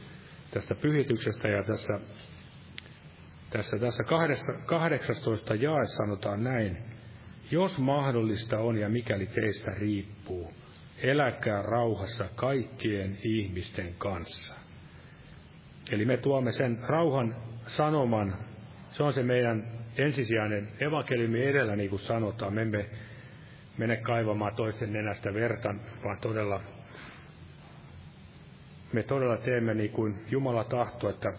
[0.50, 2.00] tästä pyhityksestä ja tässä,
[3.50, 4.04] tässä, tässä
[4.66, 6.78] 18 jae sanotaan näin.
[7.50, 10.52] Jos mahdollista on ja mikäli teistä riippuu,
[11.02, 14.54] eläkää rauhassa kaikkien ihmisten kanssa.
[15.92, 17.36] Eli me tuomme sen rauhan
[17.66, 18.38] sanoman,
[18.90, 22.54] se on se meidän ensisijainen evankeliumi edellä, niin kuin sanotaan.
[22.54, 22.86] Me emme
[23.78, 25.74] mene kaivamaan toisen nenästä verta,
[26.04, 26.60] vaan todella
[28.92, 31.32] me todella teemme niin kuin Jumala tahto, että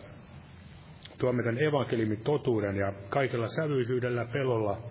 [1.18, 4.82] tuomme tämän evankeliumin totuuden ja kaikella sävyisyydellä, pelolla,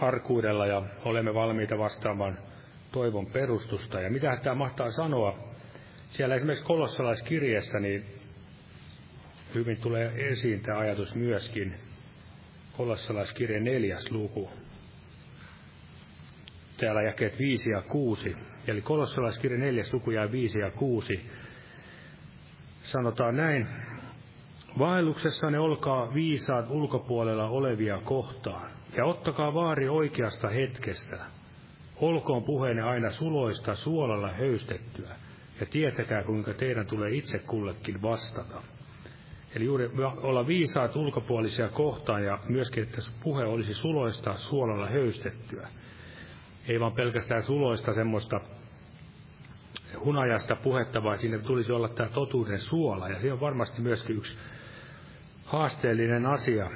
[0.00, 2.38] arkuudella ja olemme valmiita vastaamaan
[2.92, 4.00] toivon perustusta.
[4.00, 5.38] Ja mitä tämä mahtaa sanoa?
[6.10, 8.04] Siellä esimerkiksi kolossalaiskirjeessä niin
[9.54, 11.74] hyvin tulee esiin tämä ajatus myöskin.
[12.76, 14.50] Kolossalaiskirje neljäs luku.
[16.76, 18.36] Täällä jakeet 5 ja 6.
[18.66, 19.84] Eli kolossalaiskirja 4.
[19.92, 21.26] luku ja 5 ja 6.
[22.82, 23.66] Sanotaan näin.
[24.78, 31.18] Vaelluksessanne olkaa viisaat ulkopuolella olevia kohtaan, ja ottakaa vaari oikeasta hetkestä.
[31.96, 35.08] Olkoon puheenne aina suloista suolalla höystettyä,
[35.60, 38.62] ja tietäkää kuinka teidän tulee itse kullekin vastata.
[39.54, 39.90] Eli juuri
[40.22, 45.68] olla viisaat ulkopuolisia kohtaan ja myöskin, että puhe olisi suloista suolalla höystettyä
[46.68, 48.40] ei vaan pelkästään suloista semmoista
[50.04, 53.08] hunajasta puhetta, vaan siinä tulisi olla tämä totuuden suola.
[53.08, 54.38] Ja se on varmasti myöskin yksi
[55.44, 56.70] haasteellinen asia,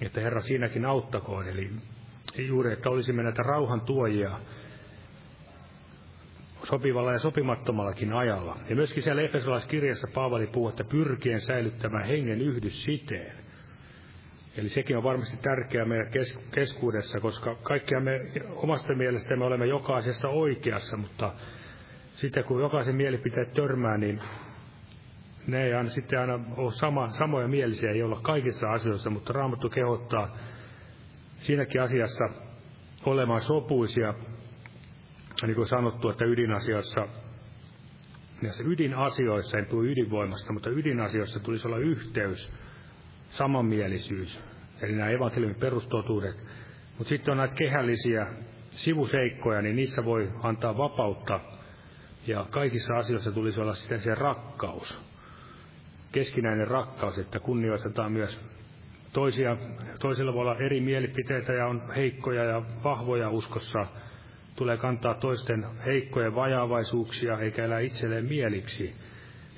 [0.00, 1.48] että Herra siinäkin auttakoon.
[1.48, 1.70] Eli
[2.38, 4.30] juuri, että olisimme näitä rauhan tuojia
[6.64, 8.56] sopivalla ja sopimattomallakin ajalla.
[8.68, 13.41] Ja myöskin siellä Efesolaiskirjassa Paavali puhuu, että pyrkien säilyttämään hengen yhdys siteen.
[14.56, 18.20] Eli sekin on varmasti tärkeää meidän kes- keskuudessa, koska kaikkia me
[18.56, 21.32] omasta mielestämme olemme jokaisessa oikeassa, mutta
[22.14, 24.20] sitten kun jokaisen mielipiteet törmää, niin
[25.46, 29.68] ne ei aina sitten aina ole sama, samoja mielisiä, ei olla kaikissa asioissa, mutta Raamattu
[29.70, 30.36] kehottaa
[31.38, 32.24] siinäkin asiassa
[33.06, 34.14] olemaan sopuisia,
[35.42, 37.08] niin kuin sanottu, että ydinasiassa,
[38.42, 42.52] näissä ydinasioissa, en tule ydinvoimasta, mutta ydinasioissa tulisi olla yhteys,
[43.32, 44.40] samanmielisyys,
[44.82, 46.36] eli nämä evankeliumin perustotuudet.
[46.98, 48.26] Mutta sitten on näitä kehällisiä
[48.70, 51.40] sivuseikkoja, niin niissä voi antaa vapautta,
[52.26, 54.98] ja kaikissa asioissa tulisi olla sitten se rakkaus,
[56.12, 58.40] keskinäinen rakkaus, että kunnioitetaan myös
[59.12, 59.56] toisia,
[60.00, 63.86] toisilla voi olla eri mielipiteitä ja on heikkoja ja vahvoja uskossa,
[64.56, 68.94] tulee kantaa toisten heikkojen vajaavaisuuksia eikä elää itselleen mieliksi.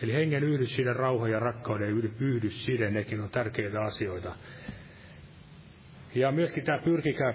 [0.03, 1.89] Eli hengen yhdysside, rauha ja rakkauden
[2.21, 4.35] yhdysside, nekin on tärkeitä asioita.
[6.15, 7.35] Ja myöskin tämä pyrkikää,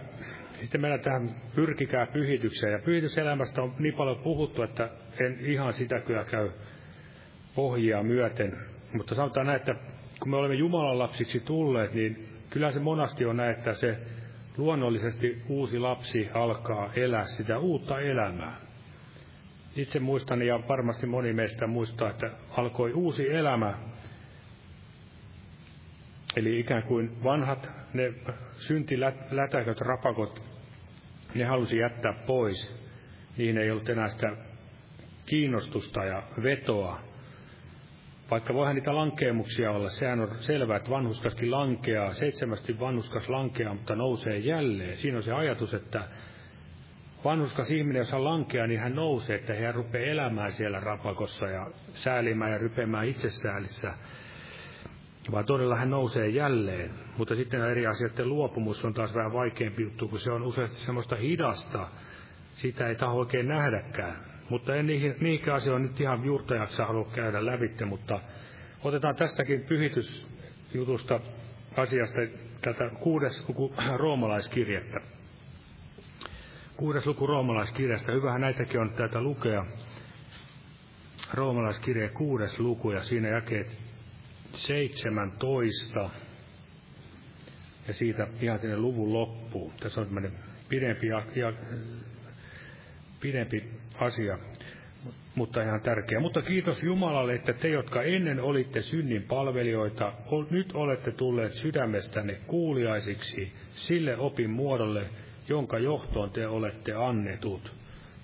[0.62, 2.74] sitten mennään tähän pyrkikää pyhitykseen.
[2.74, 4.90] Ja pyhityselämästä on niin paljon puhuttu, että
[5.20, 6.50] en ihan sitä kyllä käy
[7.56, 8.58] pohjia myöten.
[8.94, 9.76] Mutta sanotaan näin, että
[10.20, 13.98] kun me olemme Jumalan lapsiksi tulleet, niin kyllä se monasti on näin, että se
[14.58, 18.69] luonnollisesti uusi lapsi alkaa elää sitä uutta elämää.
[19.76, 23.78] Itse muistan ja varmasti moni meistä muistaa, että alkoi uusi elämä.
[26.36, 28.14] Eli ikään kuin vanhat, ne
[28.58, 30.42] syntilätäköt, rapakot,
[31.36, 32.76] ne halusi jättää pois.
[33.38, 34.32] Niihin ei ollut enää sitä
[35.26, 37.02] kiinnostusta ja vetoa.
[38.32, 43.96] Vaikka voihan niitä lankeemuksia olla, sehän on selvää, että vanhuskaskin lankeaa, seitsemästi vanhuskas lankeaa, mutta
[43.96, 44.98] nousee jälleen.
[44.98, 46.04] Siinä on se ajatus, että
[47.24, 51.68] vanhuskas ihminen, jos hän lankeaa, niin hän nousee, että hän rupeaa elämään siellä rapakossa ja
[51.94, 53.94] säälimään ja rypemään itsesäälissä.
[55.32, 56.92] Vaan todella hän nousee jälleen.
[57.18, 61.16] Mutta sitten eri asioiden luopumus on taas vähän vaikeampi juttu, kun se on useasti semmoista
[61.16, 61.88] hidasta.
[62.56, 64.16] Sitä ei taho oikein nähdäkään.
[64.50, 68.20] Mutta en niihin, niihin asioihin nyt ihan juurtajaksa halua käydä lävitte, mutta
[68.84, 71.20] otetaan tästäkin pyhitysjutusta
[71.78, 72.22] asiasta
[72.62, 73.48] tätä kuudes
[73.98, 75.19] roomalaiskirjettä.
[76.80, 78.12] Kuudes luku roomalaiskirjasta.
[78.12, 79.66] Hyvähän näitäkin on tätä lukea.
[81.34, 83.78] Roomalaiskirje kuudes luku ja siinä jakeet
[84.54, 86.10] 17
[87.88, 89.72] ja siitä ihan sinne luvun loppuun.
[89.80, 90.32] Tässä on tämmöinen
[90.70, 91.54] pidempi, ja, ja,
[93.20, 93.64] pidempi
[93.96, 94.38] asia,
[95.36, 96.20] mutta ihan tärkeä.
[96.20, 100.14] Mutta kiitos Jumalalle, että te, jotka ennen olitte synnin palvelijoita,
[100.50, 105.10] nyt olette tulleet sydämestänne kuuliaisiksi sille opin muodolle,
[105.50, 107.74] jonka johtoon te olette annetut.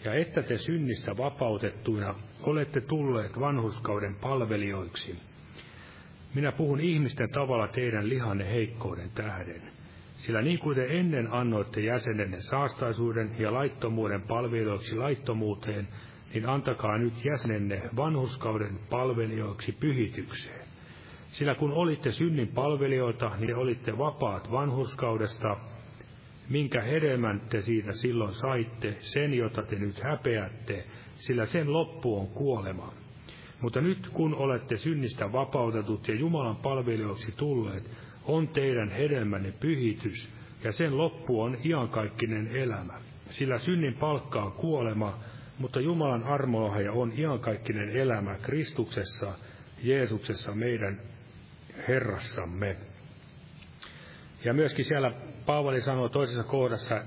[0.04, 5.20] Ja että te synnistä vapautettuina olette tulleet vanhuskauden palvelijoiksi.
[6.34, 9.62] Minä puhun ihmisten tavalla teidän lihanne heikkouden tähden.
[10.14, 15.88] Sillä niin kuin te ennen annoitte jäsenenne saastaisuuden ja laittomuuden palvelijoiksi laittomuuteen,
[16.34, 20.66] niin antakaa nyt jäsenenne vanhuskauden palvelijoiksi pyhitykseen.
[21.28, 25.58] Sillä kun olitte synnin palvelijoita, niin olitte vapaat vanhuskaudesta,
[26.50, 30.86] minkä hedelmän te siitä silloin saitte, sen jota te nyt häpeätte,
[31.16, 32.94] sillä sen loppu on kuolema.
[33.62, 37.92] Mutta nyt kun olette synnistä vapautetut ja Jumalan palvelijoiksi tulleet,
[38.24, 40.30] on teidän hedelmänne pyhitys,
[40.64, 42.94] ja sen loppu on iankaikkinen elämä.
[43.30, 45.20] Sillä synnin palkka on kuolema,
[45.60, 49.34] mutta Jumalan armolahja on iankaikkinen elämä Kristuksessa,
[49.84, 51.00] Jeesuksessa meidän
[51.88, 52.78] Herrassamme.
[54.44, 55.12] Ja myöskin siellä
[55.46, 57.02] Paavali sanoo toisessa kohdassa,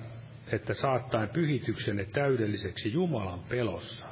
[0.52, 4.06] että saattaen pyhityksenne täydelliseksi Jumalan pelossa.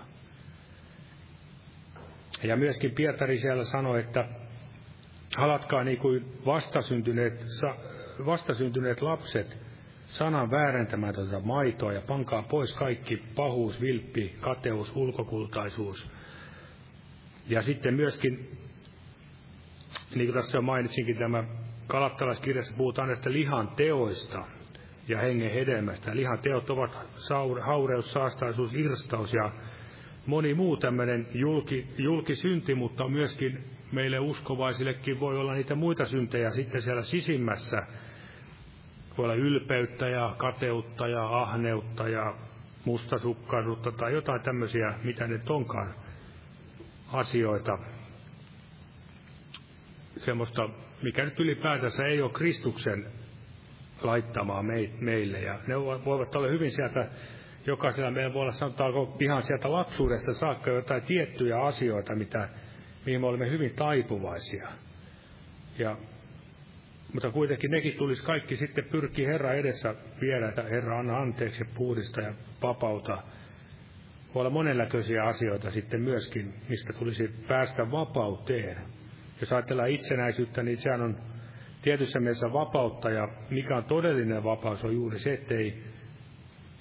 [2.43, 4.29] Ja myöskin Pietari siellä sanoi, että
[5.37, 7.45] halatkaa niin kuin vastasyntyneet,
[8.27, 9.59] vastasyntyneet lapset
[10.09, 16.11] sanan väärentämätöntä maitoa ja pankaa pois kaikki pahuus, vilppi, kateus, ulkokultaisuus.
[17.49, 18.59] Ja sitten myöskin,
[20.15, 21.45] niin kuin tässä mainitsinkin, tämä
[21.87, 24.45] kalattalaiskirjassa puhutaan näistä lihan teoista
[25.09, 26.17] ja hengen hedelmästä.
[26.17, 26.99] Lihan teot ovat
[27.63, 29.51] haureus, saastaisuus, irstaus ja
[30.27, 36.83] moni muu tämmöinen julki, julkisynti, mutta myöskin meille uskovaisillekin voi olla niitä muita syntejä sitten
[36.83, 37.83] siellä sisimmässä.
[39.19, 42.35] Voi olla ylpeyttä ja kateutta ja ahneutta ja
[42.85, 45.95] mustasukkaisuutta tai jotain tämmöisiä, mitä ne onkaan
[47.13, 47.79] asioita.
[50.17, 50.69] Semmoista,
[51.03, 53.07] mikä nyt ylipäätänsä ei ole Kristuksen
[54.03, 54.63] laittamaa
[55.01, 55.41] meille.
[55.41, 57.09] Ja ne voivat olla hyvin sieltä
[57.67, 62.49] jokaisella meillä voi olla sanotaanko ihan sieltä lapsuudesta saakka jotain tiettyjä asioita, mitä,
[63.07, 64.69] mihin me olemme hyvin taipuvaisia.
[65.79, 65.97] Ja,
[67.13, 72.21] mutta kuitenkin nekin tulisi kaikki sitten pyrkiä Herra edessä viedä, että Herra anna anteeksi puhdista
[72.21, 73.23] ja vapauta.
[74.35, 78.96] Voi olla monenlaisia asioita sitten myöskin, mistä tulisi päästä vapauteen.
[79.41, 81.17] Jos ajatellaan itsenäisyyttä, niin sehän on
[81.83, 85.83] tietyssä mielessä vapautta, ja mikä on todellinen vapaus, on juuri se, ettei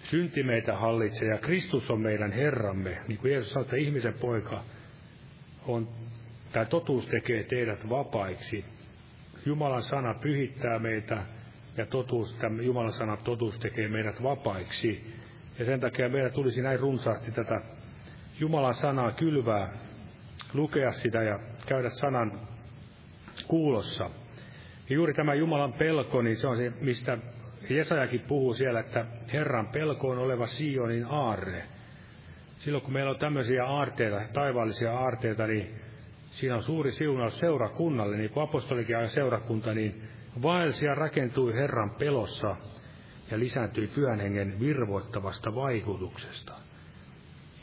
[0.04, 2.98] synti meitä hallitse, ja Kristus on meidän Herramme.
[3.08, 4.64] Niin kuin Jeesus sanoi, että ihmisen poika
[5.68, 5.88] on,
[6.52, 8.66] tai totuus tekee teidät vapaiksi.
[9.46, 11.24] Jumalan sana pyhittää meitä,
[11.78, 15.14] ja totuus, tämä Jumalan sana totuus tekee meidät vapaiksi.
[15.60, 17.62] Ja sen takia meidän tulisi näin runsaasti tätä
[18.40, 19.74] Jumalan sanaa kylvää,
[20.54, 22.40] lukea sitä ja käydä sanan
[23.48, 24.10] kuulossa.
[24.90, 27.18] Ja juuri tämä Jumalan pelko, niin se on se, mistä
[27.70, 31.64] Jesajakin puhuu siellä, että Herran pelko on oleva Sionin aarre.
[32.58, 35.70] Silloin kun meillä on tämmöisiä aarteita, taivaallisia aarteita, niin
[36.30, 40.04] siinä on suuri siunaus seurakunnalle, niin kuin apostolikin ajan seurakunta, niin
[40.42, 42.56] vaelsia rakentui Herran pelossa
[43.32, 46.54] ja lisääntyi pyhän hengen virvoittavasta vaikutuksesta.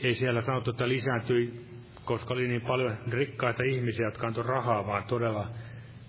[0.00, 1.66] Ei siellä sanottu, että lisääntyi,
[2.04, 5.46] koska oli niin paljon rikkaita ihmisiä, jotka antoi rahaa, vaan todella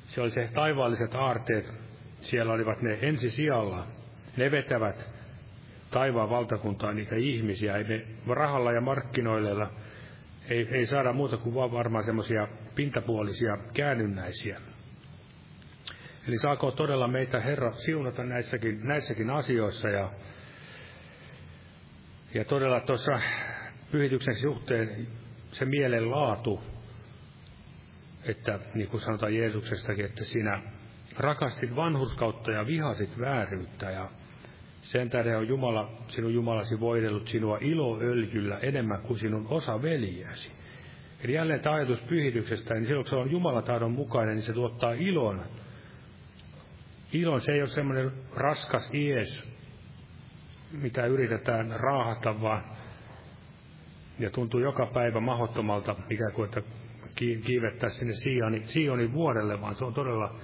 [0.07, 1.73] se oli se taivaalliset aarteet,
[2.21, 3.87] siellä olivat ne ensisijalla.
[4.37, 5.09] Ne vetävät
[5.91, 7.77] taivaan valtakuntaa niitä ihmisiä.
[7.77, 9.69] Ei me rahalla ja markkinoilla
[10.49, 14.61] ei, ei saada muuta kuin vaan varmaan semmoisia pintapuolisia käännynnäisiä.
[16.27, 20.11] Eli saako todella meitä Herra siunata näissäkin, näissäkin asioissa ja,
[22.33, 23.19] ja todella tuossa
[23.91, 25.07] pyhityksen suhteen
[25.53, 26.61] se mielen laatu,
[28.25, 30.61] että niin kuin sanotaan Jeesuksestakin, että sinä
[31.17, 34.09] rakastit vanhurskautta ja vihasit vääryyttä ja
[34.81, 40.51] sen tähden on Jumala, sinun Jumalasi voidellut sinua iloöljyllä enemmän kuin sinun osa veljäsi.
[41.23, 44.93] Eli jälleen tämä ajatus pyhityksestä, niin silloin kun se on Jumalatahdon mukainen, niin se tuottaa
[44.93, 45.45] ilon.
[47.13, 49.43] Ilon, se ei ole semmoinen raskas ies,
[50.71, 52.63] mitä yritetään raahata, vaan
[54.19, 56.61] ja tuntuu joka päivä mahottomalta, mikä kuin että
[57.15, 60.35] kiivettää sinne Sionin, Sionin vuodelle, vaan se on todella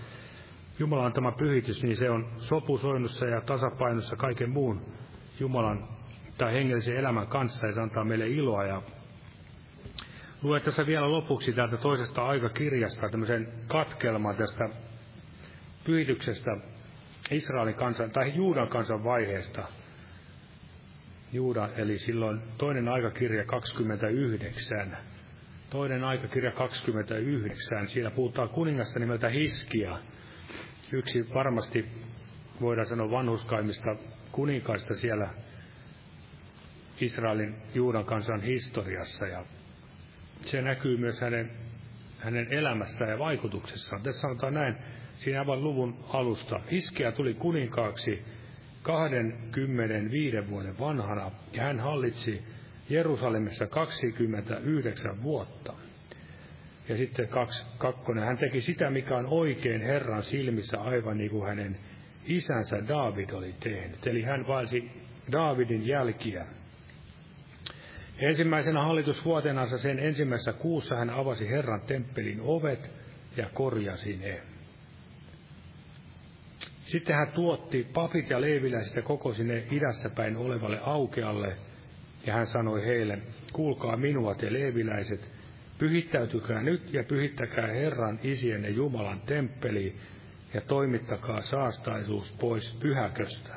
[0.80, 4.82] Jumalan antama pyhitys, niin se on sopusoinnussa ja tasapainossa kaiken muun
[5.40, 5.88] Jumalan
[6.38, 8.66] tai hengellisen elämän kanssa, ja se antaa meille iloa.
[8.66, 8.82] Ja
[10.42, 14.70] luen tässä vielä lopuksi täältä toisesta aikakirjasta tämmöisen katkelman tästä
[15.84, 16.52] pyhityksestä
[17.32, 19.64] Israelin kansan, tai Juudan kansan vaiheesta.
[21.34, 24.98] Juuda, eli silloin toinen aikakirja 29.
[25.70, 29.98] Toinen aikakirja 29, siellä puhutaan kuningasta nimeltä Hiskia
[30.92, 31.86] yksi varmasti
[32.62, 33.96] voidaan sanoa vanhuskaimmista
[34.32, 35.34] kuninkaista siellä
[37.02, 39.46] Israelin Juudan kansan historiassa ja
[40.42, 41.52] se näkyy myös hänen,
[42.20, 44.02] hänen elämässään ja vaikutuksessaan.
[44.02, 44.76] Tässä sanotaan näin,
[45.18, 46.60] siinä aivan luvun alusta.
[46.72, 48.24] Hiskia tuli kuninkaaksi
[48.82, 52.44] 25 vuoden vanhana ja hän hallitsi
[52.90, 55.74] Jerusalemissa 29 vuotta.
[56.90, 61.48] Ja sitten kaksi, kakkonen, hän teki sitä, mikä on oikein Herran silmissä, aivan niin kuin
[61.48, 61.78] hänen
[62.26, 64.08] isänsä David oli tehnyt.
[64.08, 64.92] Eli hän vaelsi
[65.32, 66.46] Davidin jälkiä.
[68.20, 72.92] Ensimmäisenä hallitusvuotenansa sen ensimmäisessä kuussa hän avasi Herran temppelin ovet
[73.38, 74.42] ja korjasi ne.
[76.92, 81.58] Sitten hän tuotti papit ja leiviläiset koko sinne idässä päin olevalle aukealle,
[82.26, 83.20] ja hän sanoi heille,
[83.54, 85.32] kuulkaa minua te leiviläiset,
[85.80, 89.96] Pyhittäytykää nyt ja pyhittäkää Herran isien ja Jumalan temppeli
[90.54, 93.56] ja toimittakaa saastaisuus pois pyhäköstä.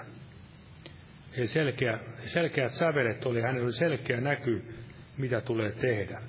[1.36, 4.62] Eli selkeä, selkeät sävelet oli, hänellä oli selkeä näky,
[5.18, 6.22] mitä tulee tehdä.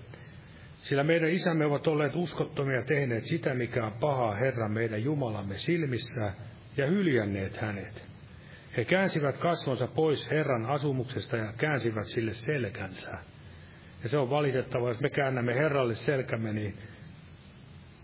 [0.81, 6.31] Sillä meidän isämme ovat olleet uskottomia tehneet sitä, mikä on pahaa Herran meidän Jumalamme silmissä,
[6.77, 8.05] ja hyljänneet hänet.
[8.77, 13.17] He käänsivät kasvonsa pois Herran asumuksesta ja käänsivät sille selkänsä.
[14.03, 16.77] Ja se on valitettavaa, jos me käännämme Herralle selkämme, niin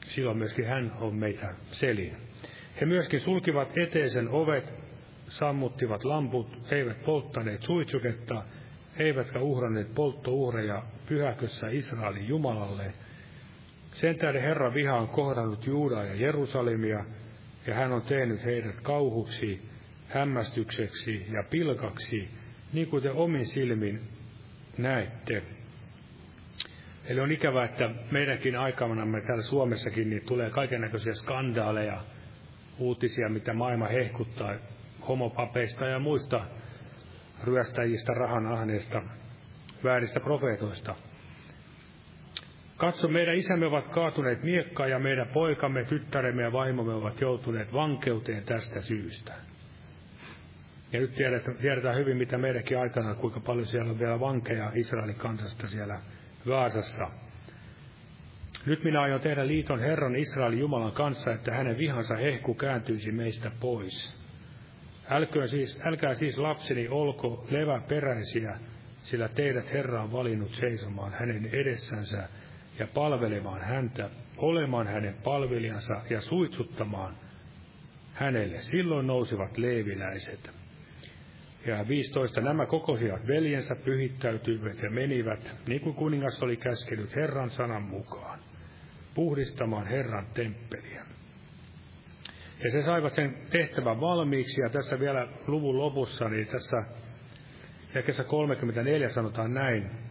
[0.06, 2.18] silloin myöskin hän on meitä selin.
[2.82, 4.74] He myöskin sulkivat eteisen ovet,
[5.28, 8.44] sammuttivat lamput, eivät polttaneet suitsuketta,
[8.98, 12.94] eivätkä uhranneet polttouhreja pyhäkössä Israelin Jumalalle.
[13.92, 17.06] Sen tähden Herra viha on kohdannut Juudaa ja Jerusalemia,
[17.68, 19.62] ja hän on tehnyt heidät kauhuksi,
[20.08, 22.30] hämmästykseksi ja pilkaksi,
[22.74, 24.02] niin kuin te omin silmin
[24.78, 25.44] näette.
[27.06, 32.02] Eli on ikävää, että meidänkin aikanamme täällä Suomessakin niin tulee kaiken näköisiä skandaaleja,
[32.80, 34.56] uutisia, mitä maailma hehkuttaa
[35.08, 36.46] homopapeista ja muista
[37.44, 39.02] ryöstäjistä, rahan ahneista,
[39.84, 40.96] vääristä profeetoista.
[42.80, 48.44] Katso, meidän isämme ovat kaatuneet miekkaan ja meidän poikamme, tyttäremme ja vaimomme ovat joutuneet vankeuteen
[48.44, 49.34] tästä syystä.
[50.94, 55.16] Ja nyt tiedetään, tiedetään hyvin, mitä meidänkin aikana, kuinka paljon siellä on vielä vankeja Israelin
[55.16, 56.00] kansasta siellä
[56.46, 57.08] Gaasassa.
[58.66, 63.52] Nyt minä aion tehdä liiton Herran Israelin Jumalan kanssa, että hänen vihansa hehku kääntyisi meistä
[63.60, 64.20] pois.
[65.10, 68.58] Älkää siis, älkää siis lapseni olko leväperäisiä,
[69.00, 72.30] sillä teidät Herra on valinnut seisomaan hänen edessänsä
[72.80, 77.16] ja palvelemaan häntä, olemaan hänen palvelijansa ja suitsuttamaan
[78.14, 78.62] hänelle.
[78.62, 80.52] Silloin nousivat leeviläiset.
[81.66, 82.42] Ja 15.
[82.42, 88.40] Nämä kokosivat veljensä, pyhittäytyivät ja menivät, niin kuin kuningas oli käskenyt Herran sanan mukaan,
[89.14, 91.06] puhdistamaan Herran temppeliä.
[92.64, 96.84] Ja se saivat sen tehtävän valmiiksi, ja tässä vielä luvun lopussa, niin tässä
[98.06, 100.09] kesä 34 sanotaan näin.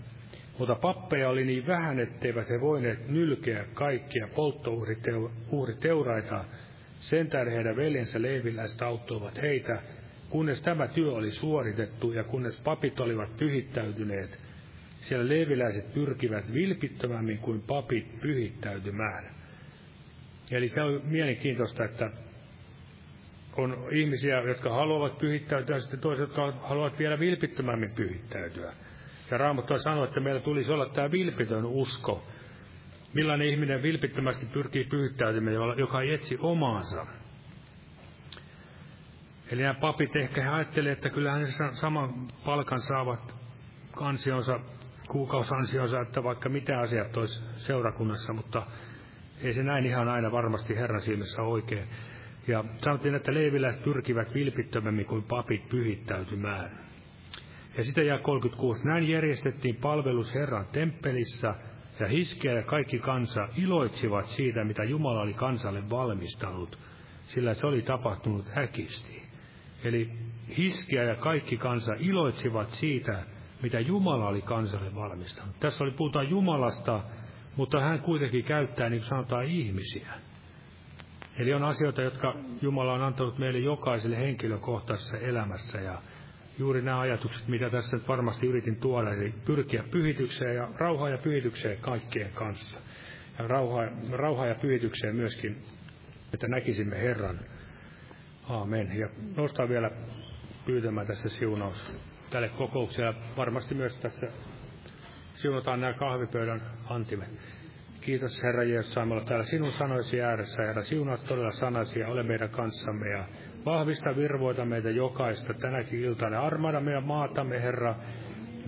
[0.59, 6.45] Mutta pappeja oli niin vähän, etteivät he voineet nylkeä kaikkia polttouhriteuraita.
[7.01, 9.83] Sen tähden heidän veljensä leiviläiset auttoivat heitä,
[10.31, 14.39] kunnes tämä työ oli suoritettu ja kunnes papit olivat pyhittäytyneet.
[15.01, 19.25] Siellä leiviläiset pyrkivät vilpittömämmin kuin papit pyhittäytymään.
[20.53, 22.11] Eli se on mielenkiintoista, että
[23.57, 28.73] on ihmisiä, jotka haluavat pyhittäytyä, ja sitten toiset, jotka haluavat vielä vilpittömämmin pyhittäytyä.
[29.31, 32.27] Ja Raamattu sanoo, että meillä tulisi olla tämä vilpitön usko.
[33.15, 37.07] Millainen ihminen vilpittömästi pyrkii pyhittäytymään, joka ei etsi omaansa.
[39.53, 43.37] Eli nämä papit ehkä ajattelevat, että kyllähän he saman palkan saavat
[43.93, 44.61] kansionsa,
[45.09, 48.67] kuukausansionsa, että vaikka mitä asiat olisi seurakunnassa, mutta
[49.43, 51.89] ei se näin ihan aina varmasti Herran silmissä oikein.
[52.47, 56.88] Ja sanottiin, että leiviläiset pyrkivät vilpittömämmin kuin papit pyhittäytymään.
[57.79, 58.89] Ja sitten jää 36.
[58.89, 61.55] Näin järjestettiin palvelus Herran temppelissä,
[62.01, 66.79] ja Hiskeä ja kaikki kansa iloitsivat siitä, mitä Jumala oli kansalle valmistanut,
[67.27, 69.23] sillä se oli tapahtunut häkisti.
[69.85, 70.11] Eli
[70.57, 73.23] Hiskeä ja kaikki kansa iloitsivat siitä,
[73.63, 75.61] mitä Jumala oli kansalle valmistanut.
[75.61, 77.01] Tässä oli puhutaan Jumalasta,
[77.57, 80.13] mutta hän kuitenkin käyttää, niin kuin sanotaan, ihmisiä.
[81.39, 86.03] Eli on asioita, jotka Jumala on antanut meille jokaiselle henkilökohtaisessa elämässä ja
[86.59, 91.19] juuri nämä ajatukset, mitä tässä nyt varmasti yritin tuoda, eli pyrkiä pyhitykseen ja rauhaa ja
[91.19, 92.81] pyhitykseen kaikkien kanssa.
[93.39, 95.57] Ja rauhaa, rauhaa ja pyhitykseen myöskin,
[96.35, 97.41] että näkisimme Herran.
[98.49, 98.99] Aamen.
[98.99, 99.91] Ja nostaa vielä
[100.67, 102.01] pyytämään tässä siunaus
[102.31, 103.15] tälle kokoukselle.
[103.37, 104.27] Varmasti myös tässä
[105.35, 107.29] siunataan nämä kahvipöydän antimet.
[108.01, 110.63] Kiitos Herra Jeesus, saamme olla täällä sinun sanoisi ääressä.
[110.63, 113.25] Herra, siunaa todella sanasi ja ole meidän kanssamme ja
[113.67, 116.41] vahvista virvoita meitä jokaista tänäkin iltana.
[116.41, 117.95] Armada meidän maatamme, Herra,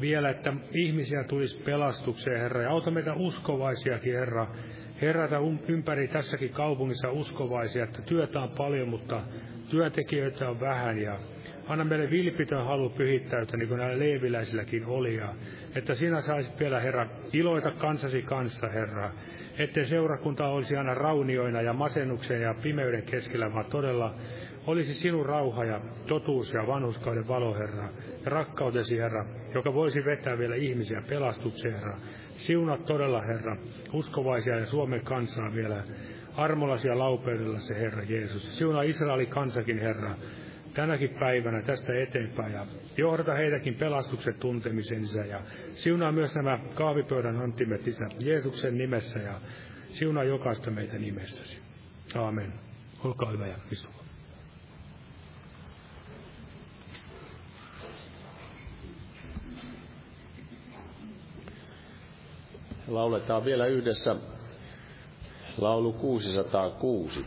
[0.01, 4.47] vielä, että ihmisiä tulisi pelastukseen, Herra, ja auta meitä uskovaisiakin, Herra.
[5.03, 5.37] Herätä
[5.69, 9.23] ympäri tässäkin kaupungissa uskovaisia, että työtä on paljon, mutta
[9.71, 11.19] työntekijöitä on vähän ja
[11.69, 15.17] anna meille vilpitön halu pyhittäytyä, niin kuin näillä leiviläisilläkin oli.
[15.17, 15.35] Ja
[15.75, 19.11] että sinä saisit vielä, Herra, iloita kansasi kanssa, Herra.
[19.59, 24.15] Ettei seurakunta olisi aina raunioina ja masennuksen ja pimeyden keskellä, vaan todella
[24.67, 27.89] olisi sinun rauha ja totuus ja vanhuskauden valo, Herra.
[28.25, 31.97] Ja rakkautesi, Herra, joka voisi vetää vielä ihmisiä pelastukseen, Herra.
[32.33, 33.57] Siunat todella, Herra,
[33.93, 35.85] uskovaisia ja Suomen kansaa vielä
[36.37, 38.59] armollasi ja laupeudella se Herra Jeesus.
[38.59, 40.15] Siunaa Israelin kansakin, Herra,
[40.75, 45.41] tänäkin päivänä tästä eteenpäin ja johdata heitäkin pelastuksen tuntemisensa ja
[45.71, 49.41] siunaa myös nämä kahvipöydän antimet isä Jeesuksen nimessä ja
[49.89, 51.59] siunaa jokaista meitä nimessäsi.
[52.15, 52.53] Aamen.
[53.05, 54.00] Olkaa hyvä ja istukaa.
[62.91, 64.17] Lauletaan vielä yhdessä
[65.59, 67.27] laulu 606.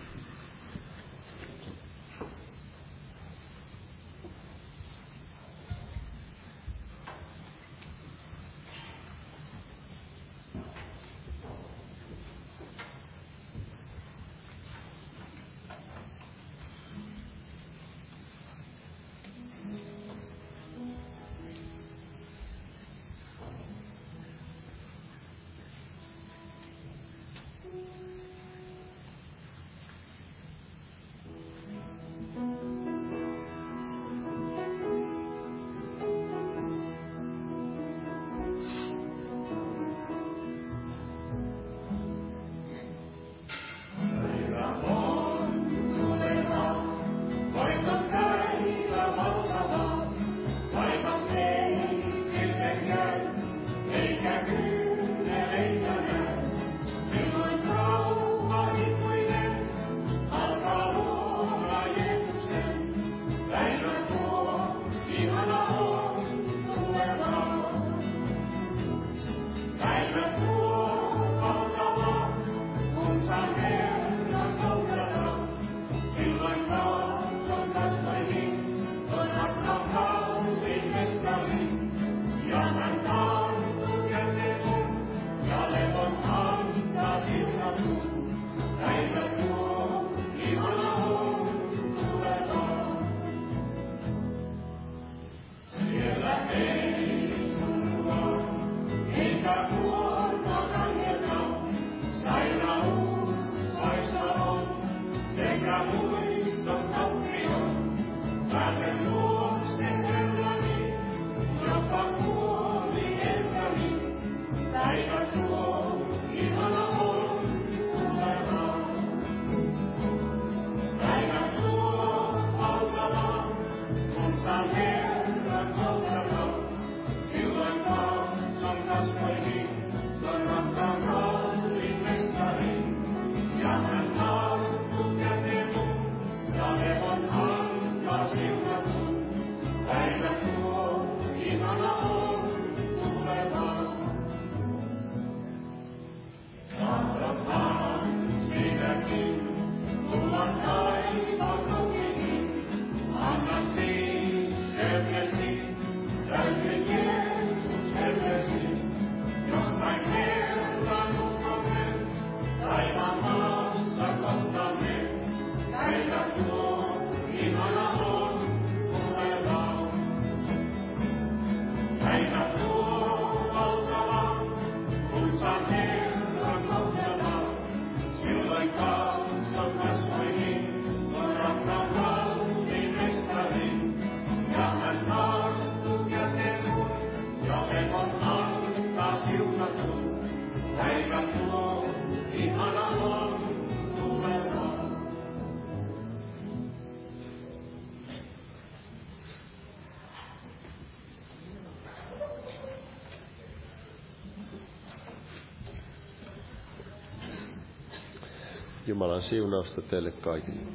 [209.03, 210.72] Jumalan siunausta teille kaikille.